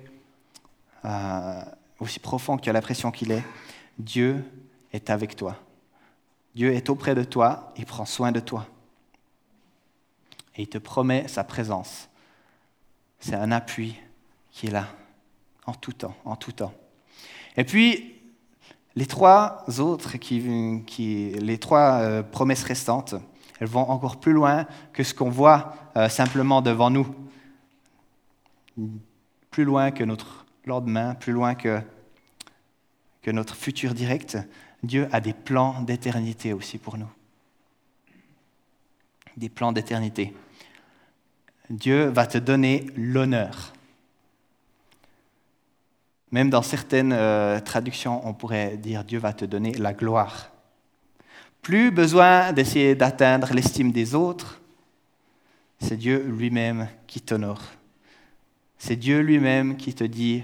euh, 1.05 1.63
aussi 1.99 2.21
profond 2.21 2.57
que 2.57 2.63
tu 2.63 2.71
as 2.71 2.73
l'impression 2.73 3.11
qu'il 3.11 3.33
est, 3.33 3.43
Dieu 3.99 4.45
est 4.93 5.11
avec 5.11 5.37
toi. 5.37 5.57
Dieu 6.55 6.73
est 6.73 6.91
auprès 6.91 7.15
de 7.15 7.25
toi, 7.25 7.73
il 7.77 7.87
prend 7.87 8.05
soin 8.05 8.31
de 8.31 8.41
toi. 8.41 8.67
Et 10.55 10.63
il 10.63 10.69
te 10.69 10.79
promet 10.79 11.29
sa 11.29 11.45
présence. 11.45 12.09
C'est 13.21 13.35
un 13.35 13.53
appui 13.53 13.97
qui 14.51 14.67
est 14.67 14.71
là, 14.71 14.87
en 15.65 15.73
tout 15.73 15.93
temps, 15.93 16.15
en 16.25 16.37
tout 16.37 16.53
temps. 16.53 16.75
Et 17.57 17.65
puis, 17.65 18.12
les 18.95 19.07
trois 19.07 19.65
autres, 19.79 20.17
qui, 20.19 21.31
les 21.31 21.59
trois 21.59 22.01
euh, 22.01 22.23
promesses 22.23 22.65
restantes, 22.65 23.15
elles 23.61 23.69
vont 23.69 23.89
encore 23.89 24.21
plus 24.21 24.33
loin 24.33 24.67
que 24.93 25.03
ce 25.03 25.15
qu'on 25.15 25.31
voit 25.31 25.75
euh, 25.97 26.09
simplement 26.09 26.63
devant 26.63 26.91
nous. 26.91 27.07
Plus 29.51 29.65
loin 29.65 29.91
que 29.91 30.05
notre 30.05 30.45
lendemain, 30.67 31.15
plus 31.15 31.33
loin 31.33 31.55
que, 31.55 31.81
que 33.23 33.31
notre 33.31 33.55
futur 33.55 33.95
direct. 33.95 34.39
Dieu 34.83 35.09
a 35.13 35.21
des 35.21 35.33
plans 35.33 35.81
d'éternité 35.83 36.53
aussi 36.53 36.79
pour 36.79 36.99
nous. 36.99 37.11
Des 39.37 39.49
plans 39.49 39.73
d'éternité. 39.73 40.35
Dieu 41.71 42.07
va 42.07 42.27
te 42.27 42.39
donner 42.39 42.87
l'honneur. 42.97 43.72
Même 46.33 46.51
dans 46.51 46.63
certaines 46.63 47.13
euh, 47.13 47.61
traductions, 47.61 48.27
on 48.27 48.33
pourrait 48.33 48.77
dire 48.79 49.05
Dieu 49.05 49.19
va 49.19 49.33
te 49.33 49.45
donner 49.45 49.75
la 49.75 49.93
gloire. 49.93 50.51
Plus 51.61 51.93
besoin 51.93 52.53
d'essayer 52.53 52.95
d'atteindre 52.95 53.53
l'estime 53.53 53.93
des 53.93 54.15
autres, 54.15 54.61
c'est 55.79 55.97
Dieu 55.97 56.25
lui-même 56.27 56.89
qui 57.07 57.21
t'honore. 57.21 57.63
C'est 58.79 58.97
Dieu 58.97 59.21
lui-même 59.21 59.77
qui 59.77 59.95
te 59.95 60.05
dit, 60.05 60.43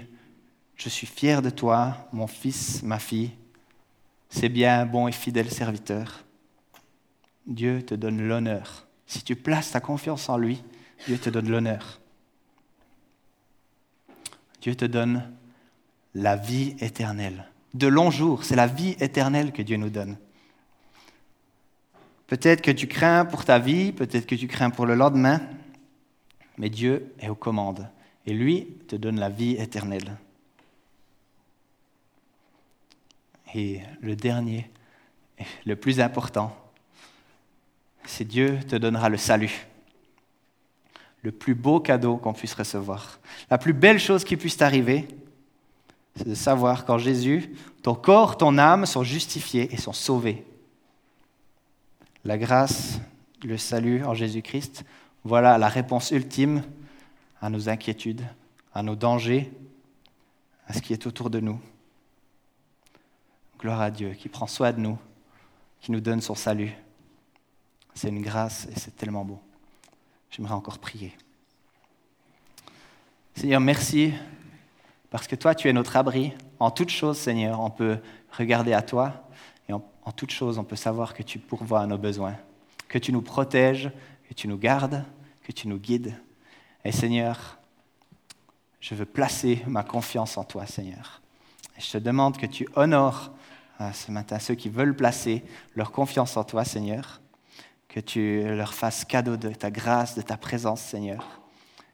je 0.75 0.87
suis 0.87 1.07
fier 1.07 1.41
de 1.41 1.49
toi, 1.49 2.07
mon 2.13 2.27
fils, 2.27 2.83
ma 2.83 2.99
fille, 2.99 3.31
c'est 4.29 4.47
bien, 4.47 4.85
bon 4.85 5.07
et 5.07 5.11
fidèle 5.11 5.49
serviteur. 5.49 6.23
Dieu 7.47 7.81
te 7.81 7.95
donne 7.95 8.21
l'honneur. 8.21 8.85
Si 9.07 9.23
tu 9.23 9.35
places 9.35 9.71
ta 9.71 9.79
confiance 9.79 10.29
en 10.29 10.37
lui, 10.37 10.63
Dieu 11.07 11.17
te 11.17 11.29
donne 11.29 11.49
l'honneur. 11.49 11.99
Dieu 14.61 14.75
te 14.75 14.85
donne 14.85 15.31
la 16.15 16.35
vie 16.35 16.75
éternelle. 16.79 17.45
De 17.73 17.87
longs 17.87 18.11
jours, 18.11 18.43
c'est 18.43 18.55
la 18.55 18.67
vie 18.67 18.95
éternelle 18.99 19.51
que 19.51 19.61
Dieu 19.61 19.77
nous 19.77 19.89
donne. 19.89 20.17
Peut-être 22.27 22.61
que 22.61 22.71
tu 22.71 22.87
crains 22.87 23.25
pour 23.25 23.45
ta 23.45 23.59
vie, 23.59 23.91
peut-être 23.91 24.25
que 24.25 24.35
tu 24.35 24.47
crains 24.47 24.69
pour 24.69 24.85
le 24.85 24.95
lendemain, 24.95 25.41
mais 26.57 26.69
Dieu 26.69 27.13
est 27.19 27.29
aux 27.29 27.35
commandes 27.35 27.89
et 28.25 28.33
lui 28.33 28.67
te 28.87 28.95
donne 28.95 29.19
la 29.19 29.29
vie 29.29 29.53
éternelle. 29.53 30.17
Et 33.55 33.81
le 34.01 34.15
dernier, 34.15 34.69
le 35.65 35.75
plus 35.75 35.99
important, 35.99 36.55
c'est 38.05 38.25
Dieu 38.25 38.59
te 38.67 38.75
donnera 38.75 39.09
le 39.09 39.17
salut. 39.17 39.67
Le 41.21 41.31
plus 41.31 41.55
beau 41.55 41.79
cadeau 41.79 42.17
qu'on 42.17 42.33
puisse 42.33 42.53
recevoir. 42.53 43.19
La 43.49 43.57
plus 43.57 43.73
belle 43.73 43.99
chose 43.99 44.23
qui 44.23 44.37
puisse 44.37 44.57
t'arriver, 44.57 45.07
c'est 46.19 46.27
de 46.27 46.35
savoir 46.35 46.83
qu'en 46.83 46.97
Jésus, 46.97 47.55
ton 47.81 47.95
corps, 47.95 48.37
ton 48.37 48.57
âme 48.57 48.85
sont 48.85 49.03
justifiés 49.03 49.73
et 49.73 49.77
sont 49.77 49.93
sauvés. 49.93 50.45
La 52.25 52.37
grâce, 52.37 52.99
le 53.41 53.57
salut 53.57 54.03
en 54.03 54.13
Jésus-Christ, 54.13 54.83
voilà 55.23 55.57
la 55.57 55.69
réponse 55.69 56.11
ultime 56.11 56.63
à 57.41 57.49
nos 57.49 57.69
inquiétudes, 57.69 58.25
à 58.73 58.83
nos 58.83 58.97
dangers, 58.97 59.49
à 60.67 60.73
ce 60.73 60.81
qui 60.81 60.91
est 60.91 61.07
autour 61.07 61.29
de 61.29 61.39
nous. 61.39 61.57
Gloire 63.57 63.79
à 63.79 63.89
Dieu 63.89 64.09
qui 64.09 64.27
prend 64.27 64.47
soin 64.47 64.73
de 64.73 64.81
nous, 64.81 64.97
qui 65.79 65.93
nous 65.93 66.01
donne 66.01 66.19
son 66.19 66.35
salut. 66.35 66.73
C'est 67.93 68.09
une 68.09 68.21
grâce 68.21 68.67
et 68.75 68.77
c'est 68.77 68.97
tellement 68.97 69.23
beau. 69.23 69.39
J'aimerais 70.31 70.53
encore 70.53 70.79
prier. 70.79 71.15
Seigneur, 73.35 73.61
merci 73.61 74.11
parce 75.09 75.27
que 75.27 75.35
toi, 75.35 75.55
tu 75.55 75.67
es 75.67 75.73
notre 75.73 75.97
abri. 75.97 76.33
En 76.59 76.71
toutes 76.71 76.89
choses, 76.89 77.17
Seigneur, 77.17 77.59
on 77.59 77.69
peut 77.69 77.97
regarder 78.31 78.73
à 78.73 78.81
toi 78.81 79.29
et 79.67 79.73
en, 79.73 79.81
toutes 80.15 80.31
choses, 80.31 80.57
on 80.57 80.63
peut 80.63 80.75
savoir 80.75 81.13
que 81.13 81.21
tu 81.21 81.37
pourvois 81.37 81.81
à 81.81 81.85
nos 81.85 81.97
besoins, 81.97 82.35
que 82.87 82.97
tu 82.97 83.11
nous 83.11 83.21
protèges, 83.21 83.91
que 84.27 84.33
tu 84.33 84.47
nous 84.47 84.57
gardes, 84.57 85.03
que 85.43 85.51
tu 85.51 85.67
nous 85.67 85.77
guides. 85.77 86.15
Et 86.83 86.91
Seigneur, 86.91 87.59
je 88.79 88.95
veux 88.95 89.05
placer 89.05 89.61
ma 89.67 89.83
confiance 89.83 90.37
en 90.37 90.43
toi, 90.43 90.65
Seigneur. 90.65 91.21
Et 91.77 91.81
je 91.81 91.91
te 91.91 91.97
demande 91.99 92.37
que 92.37 92.47
tu 92.47 92.67
honores 92.75 93.31
euh, 93.81 93.91
ce 93.93 94.11
matin 94.11 94.39
ceux 94.39 94.55
qui 94.55 94.69
veulent 94.69 94.95
placer 94.95 95.43
leur 95.75 95.91
confiance 95.91 96.35
en 96.37 96.43
toi, 96.43 96.65
Seigneur, 96.65 97.21
que 97.87 97.99
tu 97.99 98.43
leur 98.43 98.73
fasses 98.73 99.05
cadeau 99.05 99.37
de 99.37 99.49
ta 99.49 99.69
grâce, 99.69 100.15
de 100.15 100.21
ta 100.21 100.37
présence, 100.37 100.81
Seigneur, 100.81 101.41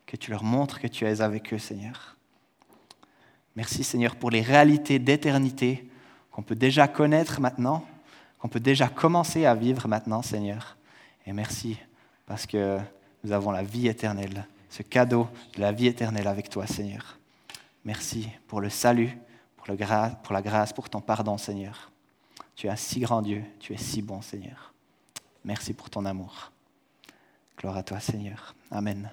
que 0.06 0.16
tu 0.16 0.32
leur 0.32 0.44
montres 0.44 0.80
que 0.80 0.88
tu 0.88 1.06
es 1.06 1.22
avec 1.22 1.54
eux, 1.54 1.58
Seigneur. 1.58 2.15
Merci 3.56 3.84
Seigneur 3.84 4.16
pour 4.16 4.32
les 4.32 4.42
réalités 4.42 5.00
d'éternité 5.00 5.90
qu'on 6.32 6.44
peut 6.44 6.56
déjà 6.56 6.88
connaître 6.88 7.40
maintenant, 7.40 7.86
qu'on 8.40 8.50
peut 8.50 8.60
déjà 8.60 8.90
commencer 8.90 9.46
à 9.46 9.56
vivre 9.56 9.88
maintenant, 9.88 10.22
Seigneur. 10.22 10.78
Et 11.26 11.32
merci 11.32 11.78
parce 12.26 12.46
que 12.46 12.78
nous 13.24 13.32
avons 13.32 13.52
la 13.52 13.64
vie 13.64 13.88
éternelle, 13.88 14.46
ce 14.70 14.84
cadeau 14.84 15.30
de 15.56 15.62
la 15.62 15.72
vie 15.72 15.88
éternelle 15.88 16.28
avec 16.28 16.50
toi, 16.50 16.68
Seigneur. 16.68 17.18
Merci 17.86 18.28
pour 18.48 18.60
le 18.60 18.70
salut, 18.70 19.18
pour, 19.58 19.68
la 20.34 20.42
grâce, 20.42 20.74
pour 20.74 20.90
ton 20.90 21.02
pardon, 21.02 21.38
Seigneur. 21.38 21.92
Tu 22.56 22.68
es 22.68 22.70
un 22.70 22.76
si 22.76 23.00
grand 23.00 23.22
Dieu, 23.22 23.44
tu 23.60 23.74
es 23.74 23.78
si 23.78 24.02
bon, 24.02 24.22
Seigneur. 24.22 24.74
Merci 25.44 25.74
pour 25.74 25.90
ton 25.90 26.06
amour. 26.06 26.52
Gloire 27.58 27.78
à 27.78 27.84
toi, 27.84 28.00
Seigneur. 28.00 28.56
Amen. 28.70 29.10